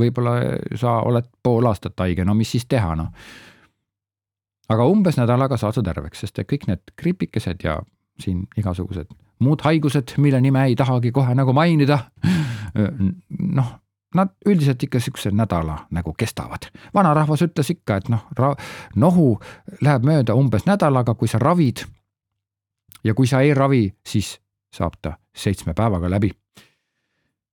võib-olla 0.00 0.58
sa 0.76 1.00
oled 1.00 1.24
pool 1.42 1.66
aastat 1.66 1.98
haige, 1.98 2.24
no 2.24 2.34
mis 2.34 2.50
siis 2.50 2.66
teha, 2.66 2.94
noh. 2.96 3.08
aga 4.68 4.84
umbes 4.84 5.16
nädalaga 5.16 5.56
saad 5.56 5.74
sa 5.74 5.82
terveks, 5.82 6.20
sest 6.20 6.38
et 6.38 6.52
kõik 6.52 6.68
need 6.68 6.92
gripikesed 6.96 7.64
ja 7.64 7.80
siin 8.20 8.46
igasugused 8.56 9.08
muud 9.44 9.62
haigused, 9.62 10.16
mille 10.18 10.40
nime 10.40 10.64
ei 10.68 10.76
tahagi 10.76 11.12
kohe 11.14 11.34
nagu 11.34 11.52
mainida. 11.52 11.98
noh, 13.58 13.70
nad 14.14 14.28
üldiselt 14.46 14.82
ikka 14.82 15.00
siukse 15.00 15.30
nädala 15.30 15.78
nagu 15.90 16.12
kestavad. 16.12 16.70
vanarahvas 16.94 17.42
ütles 17.42 17.70
ikka, 17.70 17.96
et 17.96 18.08
noh, 18.08 18.24
nohu 18.96 19.38
läheb 19.80 20.04
mööda 20.04 20.34
umbes 20.34 20.66
nädalaga, 20.66 21.14
kui 21.14 21.28
sa 21.28 21.38
ravid. 21.38 21.84
ja 23.04 23.14
kui 23.14 23.26
sa 23.26 23.40
ei 23.40 23.54
ravi, 23.54 23.94
siis 24.06 24.40
saab 24.74 24.94
ta 25.02 25.18
seitsme 25.36 25.74
päevaga 25.74 26.10
läbi. 26.10 26.30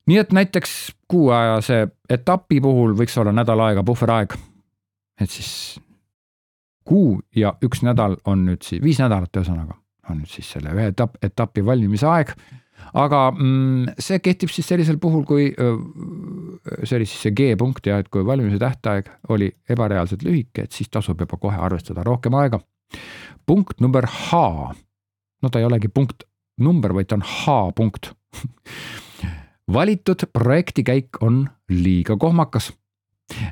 nii 0.08 0.18
et 0.18 0.32
näiteks 0.32 0.96
kuuajase 1.08 1.88
etapi 2.10 2.62
puhul 2.62 2.94
võiks 2.96 3.18
olla 3.20 3.32
nädal 3.32 3.60
aega 3.60 3.84
puhveraeg. 3.84 4.34
et 5.22 5.30
siis 5.30 5.80
kuu 6.84 7.22
ja 7.36 7.54
üks 7.66 7.82
nädal 7.84 8.18
on 8.26 8.46
nüüd 8.46 8.62
siis 8.62 8.84
viis 8.84 9.00
nädalat 9.00 9.38
ühesõnaga 9.38 9.86
on 10.10 10.22
nüüd 10.22 10.32
siis 10.32 10.50
selle 10.56 10.74
ühe 10.76 10.90
etapp, 10.92 11.18
etapi 11.24 11.66
valmimise 11.66 12.08
aeg. 12.10 12.34
Aga 12.94 13.32
mm, 13.32 13.96
see 14.00 14.20
kehtib 14.24 14.52
siis 14.54 14.68
sellisel 14.68 15.00
puhul, 15.02 15.26
kui 15.28 15.50
see 16.84 16.98
oli 16.98 17.08
siis 17.10 17.26
see 17.28 17.36
G-punkt 17.36 17.88
ja 17.90 18.00
et 18.02 18.10
kui 18.14 18.26
valmimise 18.26 18.60
tähtaeg 18.62 19.10
oli 19.30 19.52
ebareaalselt 19.70 20.24
lühike, 20.26 20.66
et 20.66 20.72
siis 20.76 20.92
tasub 20.92 21.20
juba 21.22 21.40
kohe 21.42 21.58
arvestada 21.58 22.04
rohkem 22.06 22.38
aega. 22.40 22.60
punkt 23.46 23.82
number 23.82 24.06
H, 24.06 24.38
no 25.42 25.50
ta 25.50 25.60
ei 25.60 25.66
olegi 25.66 25.88
punkt 25.88 26.24
number, 26.58 26.94
vaid 26.94 27.10
ta 27.10 27.20
on 27.20 27.26
H-punkt 27.26 28.14
valitud 29.74 30.28
projektikäik 30.34 31.22
on 31.22 31.50
liiga 31.70 32.18
kohmakas. 32.18 32.74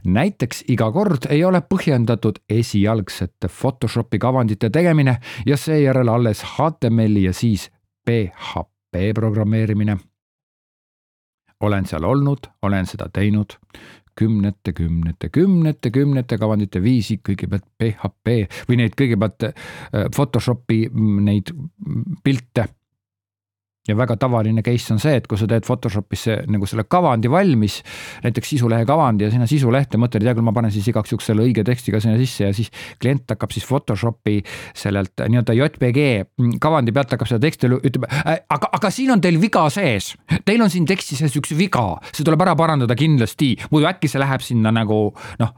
Näiteks 0.06 0.64
iga 0.70 0.92
kord 0.92 1.26
ei 1.30 1.42
ole 1.44 1.62
põhjendatud 1.62 2.38
esialgsete 2.50 3.50
Photoshopi 3.50 4.20
kavandite 4.20 4.70
tegemine 4.70 5.18
ja 5.46 5.58
seejärel 5.58 6.14
alles 6.14 6.44
HTML-i 6.44 7.24
ja 7.24 7.34
siis 7.34 7.72
PHP 8.06 8.73
programmeerimine. 9.16 9.98
olen 11.64 11.86
seal 11.86 12.04
olnud, 12.04 12.50
olen 12.62 12.86
seda 12.86 13.10
teinud 13.10 13.54
kümnete, 14.16 14.74
kümnete, 14.74 15.30
kümnete, 15.30 15.92
kümnete 15.92 16.38
kavandite 16.38 16.82
viisi, 16.84 17.18
kõigepealt 17.24 17.66
PHP 17.80 18.36
või 18.70 18.78
neid 18.78 18.96
kõigepealt 19.00 19.48
äh, 19.48 19.54
Photoshopi 20.16 20.88
mm, 20.90 21.20
neid 21.26 21.54
mm, 21.54 22.20
pilte 22.24 22.68
ja 23.88 23.96
väga 23.98 24.16
tavaline 24.20 24.64
case 24.64 24.94
on 24.94 25.02
see, 25.04 25.18
et 25.20 25.28
kui 25.28 25.40
sa 25.40 25.48
teed 25.50 25.66
Photoshopisse 25.68 26.38
nagu 26.52 26.68
selle 26.70 26.86
kavandi 26.88 27.32
valmis, 27.32 27.82
näiteks 28.24 28.54
sisulehe 28.56 28.88
kavandi 28.88 29.28
ja 29.28 29.32
sinna 29.34 29.48
sisulehte 29.50 30.00
mõtled, 30.00 30.24
hea 30.24 30.36
küll, 30.38 30.46
ma 30.48 30.56
panen 30.56 30.72
siis 30.72 30.88
igaks 30.92 31.12
juhuks 31.12 31.28
selle 31.32 31.44
õige 31.44 31.66
teksti 31.68 31.96
ka 31.96 32.02
sinna 32.04 32.16
sisse 32.22 32.48
ja 32.48 32.56
siis 32.56 32.72
klient 33.04 33.28
hakkab 33.36 33.52
siis 33.56 33.68
Photoshopi 33.68 34.40
sellelt 34.78 35.26
nii-öelda 35.28 35.58
JPG 35.60 36.08
kavandi 36.64 36.96
pealt 36.96 37.18
hakkab 37.18 37.32
seda 37.34 37.44
teksti, 37.44 37.74
ütleb 37.76 38.08
äh,, 38.08 38.40
aga, 38.56 38.72
aga 38.80 38.94
siin 38.94 39.12
on 39.18 39.24
teil 39.24 39.42
viga 39.42 39.68
sees. 39.74 40.14
Teil 40.48 40.64
on 40.64 40.72
siin 40.72 40.88
tekstis 40.88 41.20
sees 41.20 41.36
üks 41.40 41.52
viga, 41.58 41.86
see 42.14 42.24
tuleb 42.24 42.48
ära 42.48 42.56
parandada 42.60 42.96
kindlasti, 42.96 43.56
muidu 43.72 43.92
äkki 43.92 44.12
see 44.12 44.24
läheb 44.24 44.44
sinna 44.46 44.72
nagu 44.72 45.06
noh, 45.44 45.56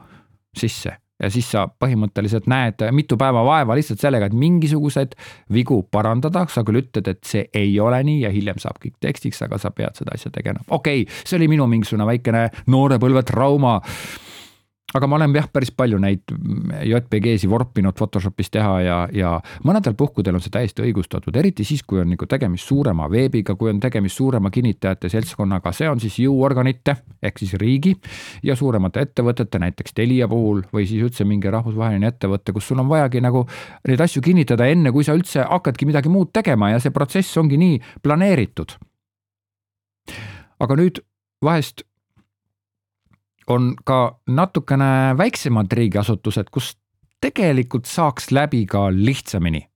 sisse 0.56 0.98
ja 1.22 1.30
siis 1.32 1.48
sa 1.52 1.66
põhimõtteliselt 1.68 2.48
näed 2.50 2.82
mitu 2.96 3.18
päeva 3.20 3.44
vaeva 3.46 3.76
lihtsalt 3.78 4.02
sellega, 4.02 4.28
et 4.28 4.36
mingisuguseid 4.36 5.16
vigu 5.52 5.80
parandada, 5.92 6.44
sa 6.52 6.64
küll 6.66 6.82
ütled, 6.82 7.08
et 7.08 7.22
see 7.26 7.46
ei 7.56 7.72
ole 7.80 8.02
nii 8.06 8.22
ja 8.26 8.32
hiljem 8.34 8.60
saab 8.62 8.80
kõik 8.82 8.98
tekstiks, 9.00 9.42
aga 9.46 9.60
sa 9.60 9.72
pead 9.74 9.96
seda 9.98 10.16
asja 10.16 10.32
tegema. 10.34 10.64
okei 10.68 11.06
okay,, 11.06 11.22
see 11.24 11.38
oli 11.40 11.50
minu 11.56 11.68
mingisugune 11.70 12.08
väikene 12.08 12.48
noorepõlve 12.72 13.24
trauma 13.26 13.78
aga 14.96 15.08
ma 15.10 15.18
olen 15.18 15.34
jah, 15.36 15.46
päris 15.52 15.70
palju 15.76 15.98
neid 16.02 16.32
JPG-si 16.86 17.48
vorpinud 17.50 17.96
Photoshopis 17.96 18.50
teha 18.54 18.74
ja, 18.84 18.98
ja 19.12 19.32
mõnedel 19.66 19.96
puhkudel 19.98 20.38
on 20.38 20.44
see 20.44 20.52
täiesti 20.54 20.84
õigustatud, 20.86 21.36
eriti 21.36 21.64
siis, 21.66 21.82
kui 21.86 22.00
on 22.02 22.10
nagu 22.12 22.28
tegemist 22.30 22.68
suurema 22.68 23.08
veebiga, 23.12 23.56
kui 23.58 23.70
on 23.72 23.80
tegemist 23.82 24.18
suurema 24.20 24.50
kinnitajate 24.54 25.10
seltskonnaga, 25.12 25.72
see 25.76 25.88
on 25.90 26.02
siis 26.02 26.18
jõuorganite 26.22 26.96
ehk 27.22 27.42
siis 27.42 27.56
riigi 27.60 27.94
ja 28.46 28.56
suuremate 28.56 29.06
ettevõtete, 29.06 29.60
näiteks 29.62 29.96
Telia 29.96 30.28
puhul 30.30 30.62
või 30.72 30.86
siis 30.88 31.04
üldse 31.06 31.26
mingi 31.28 31.50
rahvusvaheline 31.52 32.12
ettevõte, 32.12 32.54
kus 32.56 32.70
sul 32.70 32.80
on 32.82 32.90
vajagi 32.90 33.22
nagu 33.24 33.46
neid 33.88 34.02
asju 34.02 34.22
kinnitada 34.24 34.68
enne, 34.70 34.92
kui 34.94 35.04
sa 35.06 35.16
üldse 35.16 35.46
hakkadki 35.46 35.88
midagi 35.88 36.12
muud 36.12 36.32
tegema 36.36 36.72
ja 36.72 36.80
see 36.82 36.94
protsess 36.94 37.36
ongi 37.40 37.58
nii 37.60 37.80
planeeritud. 38.02 38.78
aga 40.60 40.76
nüüd 40.78 41.02
vahest 41.44 41.82
on 43.46 43.74
ka 43.84 44.18
natukene 44.26 45.14
väiksemad 45.18 45.72
riigiasutused, 45.72 46.50
kus 46.52 46.74
tegelikult 47.22 47.88
saaks 47.88 48.30
läbi 48.30 48.66
ka 48.66 48.88
lihtsamini. 48.92 49.68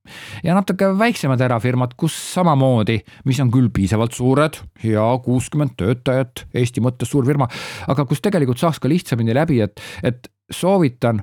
ja 0.44 0.54
natuke 0.54 0.90
väiksemad 0.98 1.40
erafirmad, 1.40 1.94
kus 1.96 2.14
samamoodi, 2.34 2.98
mis 3.24 3.40
on 3.40 3.50
küll 3.50 3.70
piisavalt 3.72 4.12
suured, 4.12 4.58
hea 4.82 5.06
kuuskümmend 5.24 5.76
töötajat, 5.78 6.46
Eesti 6.54 6.82
mõttes 6.82 7.10
suur 7.10 7.26
firma, 7.26 7.48
aga 7.88 8.04
kus 8.04 8.20
tegelikult 8.20 8.58
saaks 8.58 8.80
ka 8.80 8.88
lihtsamini 8.90 9.34
läbi, 9.34 9.60
et, 9.60 9.80
et 10.02 10.28
soovitan 10.50 11.22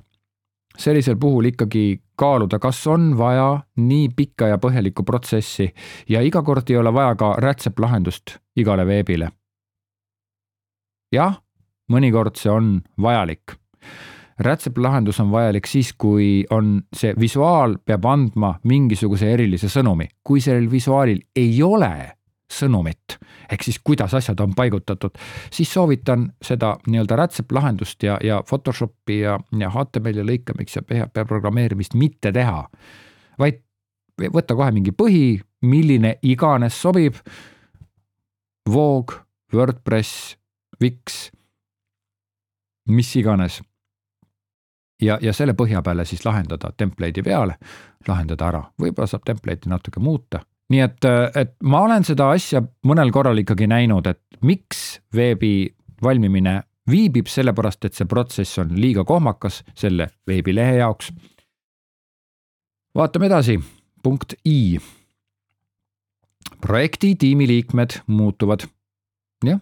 sellisel 0.78 1.18
puhul 1.20 1.52
ikkagi 1.52 2.02
kaaluda, 2.18 2.60
kas 2.60 2.80
on 2.88 3.12
vaja 3.18 3.50
nii 3.82 4.10
pikka 4.16 4.54
ja 4.54 4.58
põhjalikku 4.62 5.04
protsessi 5.04 5.68
ja 6.10 6.22
iga 6.22 6.44
kord 6.44 6.70
ei 6.70 6.78
ole 6.78 6.94
vaja 6.94 7.16
ka 7.16 7.34
rätseplahendust 7.44 8.38
igale 8.56 8.86
veebile. 8.88 9.30
jah 11.12 11.36
mõnikord 11.91 12.38
see 12.39 12.52
on 12.52 12.82
vajalik. 13.02 13.56
rätseplahendus 14.39 15.19
on 15.19 15.32
vajalik 15.32 15.67
siis, 15.67 15.93
kui 15.93 16.45
on 16.50 16.84
see 16.93 17.13
visuaal 17.19 17.78
peab 17.86 18.06
andma 18.06 18.60
mingisuguse 18.63 19.32
erilise 19.34 19.69
sõnumi, 19.69 20.10
kui 20.23 20.41
sellel 20.41 20.71
visuaalil 20.71 21.21
ei 21.36 21.63
ole 21.63 22.13
sõnumit 22.47 23.17
ehk 23.52 23.63
siis 23.63 23.80
kuidas 23.84 24.13
asjad 24.13 24.39
on 24.39 24.54
paigutatud, 24.56 25.15
siis 25.52 25.73
soovitan 25.73 26.28
seda 26.43 26.76
nii-öelda 26.88 27.15
rätseplahendust 27.15 28.04
ja, 28.04 28.17
ja 28.23 28.41
Photoshopi 28.50 29.19
ja, 29.19 29.39
ja 29.60 29.69
HTML-i 29.71 30.26
lõikamist 30.28 30.76
ja 30.76 30.84
PHP 30.84 31.28
programmeerimist 31.28 31.95
mitte 31.95 32.32
teha. 32.32 32.67
vaid 33.39 33.62
võtta 34.34 34.56
kohe 34.56 34.71
mingi 34.71 34.91
põhi, 34.91 35.39
milline 35.62 36.17
iganes 36.21 36.82
sobib. 36.82 37.15
Voog, 38.67 39.13
Wordpress, 39.54 40.36
Wix, 40.82 41.30
mis 42.88 43.15
iganes. 43.15 43.62
ja, 45.02 45.17
ja 45.21 45.34
selle 45.34 45.54
põhja 45.54 45.82
peale 45.84 46.06
siis 46.06 46.26
lahendada 46.26 46.71
template'i 46.78 47.23
peale, 47.23 47.58
lahendada 48.08 48.47
ära, 48.47 48.63
võib-olla 48.82 49.08
saab 49.08 49.26
template'i 49.26 49.69
natuke 49.69 50.00
muuta 50.00 50.41
nii 50.69 50.84
et, 50.84 51.06
et 51.36 51.54
ma 51.63 51.82
olen 51.86 52.04
seda 52.08 52.32
asja 52.36 52.62
mõnel 52.88 53.12
korral 53.15 53.39
ikkagi 53.39 53.67
näinud, 53.71 54.08
et 54.08 54.19
miks 54.43 55.00
veebi 55.15 55.69
valmimine 56.04 56.62
viibib, 56.89 57.28
sellepärast 57.32 57.88
et 57.88 57.97
see 57.97 58.08
protsess 58.10 58.60
on 58.62 58.76
liiga 58.80 59.04
kohmakas 59.08 59.62
selle 59.76 60.10
veebilehe 60.28 60.80
jaoks. 60.82 61.12
vaatame 62.95 63.28
edasi, 63.28 63.60
punkt 64.04 64.34
I. 64.45 64.80
projekti 66.62 67.15
tiimiliikmed 67.15 68.02
muutuvad. 68.08 68.67
jah, 69.43 69.60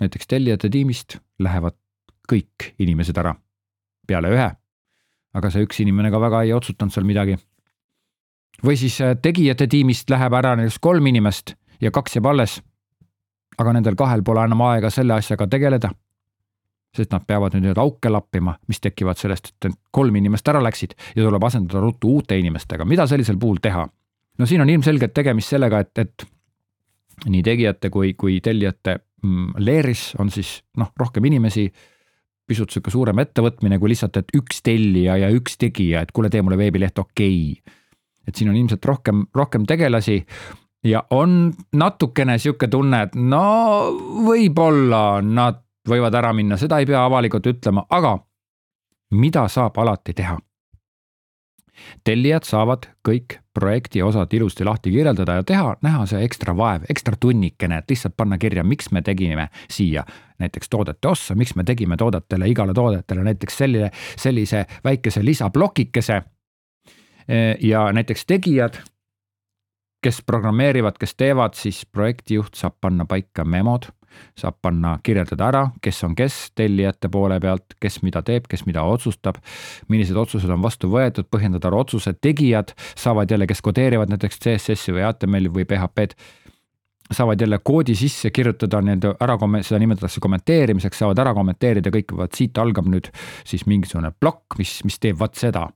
näiteks 0.00 0.26
tellijate 0.26 0.68
tiimist 0.68 1.18
lähevad 1.38 1.76
kõik 2.28 2.72
inimesed 2.78 3.18
ära, 3.18 3.34
peale 4.06 4.30
ühe. 4.34 4.50
aga 5.32 5.50
see 5.50 5.64
üks 5.64 5.80
inimene 5.80 6.10
ka 6.12 6.20
väga 6.20 6.42
ei 6.44 6.52
otsustanud 6.52 6.92
seal 6.92 7.06
midagi 7.08 7.38
või 8.66 8.76
siis 8.76 9.00
äh, 9.00 9.16
tegijate 9.22 9.66
tiimist 9.66 10.10
läheb 10.10 10.32
ära 10.32 10.54
näiteks 10.56 10.78
kolm 10.80 11.06
inimest 11.06 11.54
ja 11.80 11.90
kaks 11.90 12.16
jääb 12.16 12.26
alles. 12.26 12.62
aga 13.58 13.72
nendel 13.72 13.94
kahel 13.94 14.22
pole 14.24 14.44
enam 14.44 14.60
aega 14.64 14.90
selle 14.90 15.14
asjaga 15.14 15.46
tegeleda. 15.46 15.90
sest 16.96 17.12
nad 17.12 17.24
peavad 17.26 17.54
nüüd 17.54 17.64
need 17.64 17.78
auke 17.78 18.10
lappima, 18.10 18.58
mis 18.68 18.80
tekivad 18.80 19.16
sellest, 19.16 19.48
et 19.64 19.72
kolm 19.90 20.16
inimest 20.16 20.48
ära 20.48 20.60
läksid 20.62 20.94
ja 21.16 21.22
tuleb 21.24 21.44
asendada 21.44 21.80
ruttu 21.80 22.08
uute 22.08 22.38
inimestega, 22.38 22.84
mida 22.84 23.06
sellisel 23.06 23.38
puhul 23.38 23.58
teha? 23.62 23.88
no 24.38 24.46
siin 24.46 24.60
on 24.60 24.70
ilmselgelt 24.70 25.14
tegemist 25.14 25.48
sellega, 25.48 25.78
et, 25.80 25.98
et 25.98 26.26
nii 27.28 27.42
tegijate 27.42 27.90
kui, 27.90 28.14
kui 28.14 28.40
tellijate 28.40 28.98
mm, 29.22 29.54
leeris 29.58 30.14
on 30.18 30.30
siis 30.30 30.62
noh, 30.76 30.92
rohkem 30.96 31.24
inimesi 31.24 31.72
pisut 32.48 32.70
sihuke 32.70 32.90
suurem 32.90 33.18
ettevõtmine 33.22 33.78
kui 33.78 33.92
lihtsalt, 33.92 34.18
et 34.18 34.34
üks 34.36 34.64
tellija 34.66 35.16
ja 35.20 35.30
üks 35.32 35.56
tegija, 35.60 36.02
et 36.02 36.10
kuule, 36.12 36.30
tee 36.30 36.42
mulle 36.42 36.58
veebileht, 36.60 36.98
okei 36.98 37.38
okay 37.52 37.78
et 38.28 38.34
siin 38.34 38.50
on 38.50 38.56
ilmselt 38.56 38.84
rohkem, 38.84 39.24
rohkem 39.34 39.66
tegelasi 39.66 40.24
ja 40.86 41.04
on 41.10 41.52
natukene 41.72 42.38
sihuke 42.38 42.68
tunne, 42.68 43.02
et 43.06 43.14
no 43.18 43.44
võib-olla 44.26 45.22
nad 45.22 45.62
võivad 45.88 46.14
ära 46.14 46.32
minna, 46.36 46.58
seda 46.58 46.78
ei 46.78 46.86
pea 46.86 47.04
avalikult 47.06 47.46
ütlema, 47.50 47.86
aga 47.90 48.16
mida 49.18 49.46
saab 49.50 49.78
alati 49.82 50.14
teha? 50.14 50.38
Tellijad 52.04 52.44
saavad 52.46 52.88
kõik 53.08 53.38
projekti 53.54 54.02
osad 54.02 54.32
ilusti 54.32 54.64
lahti 54.64 54.90
kirjeldada 54.90 55.38
ja 55.40 55.46
teha, 55.46 55.76
näha 55.82 56.06
see 56.08 56.22
ekstra 56.24 56.54
vaev, 56.56 56.86
ekstra 56.90 57.16
tunnikene, 57.20 57.78
et 57.82 57.90
lihtsalt 57.90 58.16
panna 58.16 58.38
kirja, 58.38 58.64
miks 58.64 58.90
me 58.92 59.02
tegime 59.02 59.48
siia 59.70 60.04
näiteks 60.42 60.68
toodete 60.72 61.08
ossa, 61.08 61.34
miks 61.34 61.54
me 61.56 61.64
tegime 61.64 61.96
toodetele, 61.96 62.48
igale 62.48 62.74
toodetele 62.74 63.24
näiteks 63.24 63.58
selline, 63.58 63.90
sellise 64.16 64.64
väikese 64.84 65.24
lisaplokikese 65.24 66.22
ja 67.60 67.92
näiteks 67.92 68.26
tegijad, 68.26 68.80
kes 70.02 70.22
programmeerivad, 70.26 70.98
kes 70.98 71.14
teevad, 71.14 71.54
siis 71.54 71.84
projektijuht 71.86 72.58
saab 72.58 72.80
panna 72.80 73.06
paika 73.06 73.44
memod, 73.44 73.86
saab 74.38 74.58
panna, 74.62 74.96
kirjeldada 75.04 75.48
ära, 75.48 75.62
kes 75.82 76.02
on 76.06 76.16
kes 76.18 76.38
tellijate 76.58 77.10
poole 77.12 77.38
pealt, 77.40 77.76
kes 77.80 78.00
mida 78.06 78.22
teeb, 78.26 78.46
kes 78.50 78.66
mida 78.68 78.84
otsustab, 78.88 79.40
millised 79.92 80.16
otsused 80.16 80.50
on 80.50 80.62
vastu 80.62 80.90
võetud, 80.92 81.28
põhjendada 81.32 81.70
ära 81.70 81.82
otsuse 81.84 82.14
tegijad, 82.14 82.74
saavad 82.96 83.30
jälle, 83.30 83.48
kes 83.50 83.62
kodeerivad 83.64 84.12
näiteks 84.12 84.40
CSS-i 84.42 84.96
või 84.96 85.06
HTML-i 85.08 85.52
või 85.52 85.68
PHP-d 85.68 86.16
saavad 87.12 87.40
jälle 87.40 87.58
koodi 87.64 87.94
sisse 87.94 88.30
kirjutada 88.30 88.80
nii-öelda 88.80 89.14
ära, 89.20 89.36
seda 89.60 89.78
nimetatakse 89.82 90.20
kommenteerimiseks, 90.20 90.98
saavad 90.98 91.18
ära 91.18 91.34
kommenteerida 91.34 91.90
kõik, 91.92 92.14
vaat 92.16 92.38
siit 92.38 92.58
algab 92.58 92.88
nüüd 92.88 93.10
siis 93.44 93.66
mingisugune 93.66 94.12
plokk, 94.20 94.56
mis, 94.58 94.78
mis 94.84 94.98
teeb 95.02 95.18
vaat 95.20 95.36
seda. 95.36 95.66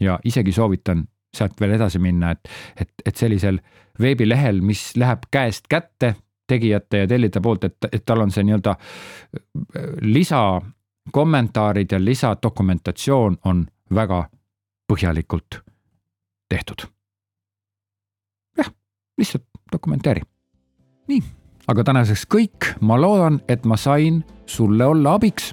Ja 0.00 0.18
isegi 0.24 0.52
soovitan 0.52 1.06
sealt 1.36 1.60
veel 1.60 1.76
edasi 1.78 2.00
minna, 2.02 2.34
et, 2.34 2.50
et, 2.76 2.92
et 3.06 3.16
sellisel 3.16 3.60
veebilehel, 4.00 4.60
mis 4.60 4.92
läheb 4.96 5.28
käest 5.32 5.68
kätte 5.72 6.14
tegijate 6.52 7.04
ja 7.04 7.10
tellijate 7.10 7.42
poolt, 7.42 7.64
et, 7.68 7.88
et 7.92 8.04
tal 8.06 8.24
on 8.24 8.32
see 8.34 8.44
nii-öelda 8.46 8.76
äh, 8.76 9.90
lisakommentaarid 10.00 11.92
ja 11.92 12.00
lisadokumentatsioon 12.04 13.38
on 13.44 13.66
väga 13.94 14.24
põhjalikult 14.92 15.62
tehtud. 16.48 16.88
jah, 18.58 18.68
lihtsalt 19.18 19.44
dokumenteeri. 19.72 20.20
nii, 21.08 21.22
aga 21.68 21.84
tänaseks 21.84 22.26
kõik, 22.34 22.74
ma 22.80 23.00
loodan, 23.00 23.40
et 23.48 23.64
ma 23.64 23.76
sain 23.76 24.22
sulle 24.46 24.86
olla 24.86 25.14
abiks 25.14 25.52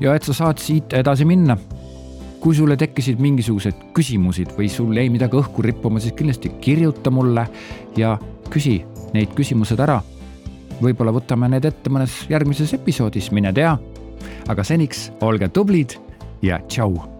ja 0.00 0.14
et 0.14 0.22
sa 0.22 0.36
saad 0.36 0.60
siit 0.60 0.92
edasi 0.92 1.24
minna 1.24 1.56
kui 2.44 2.52
sulle 2.52 2.76
tekkisid 2.76 3.20
mingisugused 3.24 3.78
küsimused 3.96 4.50
või 4.52 4.66
sul 4.68 4.92
jäi 4.92 5.08
midagi 5.08 5.38
õhku 5.40 5.62
rippuma, 5.64 6.00
siis 6.00 6.12
kindlasti 6.12 6.50
kirjuta 6.60 7.08
mulle 7.08 7.46
ja 7.96 8.18
küsi 8.52 8.82
neid 9.14 9.32
küsimused 9.32 9.80
ära. 9.80 10.02
Võib-olla 10.82 11.14
võtame 11.14 11.50
need 11.52 11.64
ette 11.68 11.90
mõnes 11.92 12.22
järgmises 12.30 12.74
episoodis, 12.76 13.30
mine 13.32 13.52
tea. 13.52 13.76
aga 14.48 14.64
seniks 14.64 15.10
olge 15.20 15.48
tublid 15.48 15.98
ja 16.42 16.60
tšau 16.68 17.13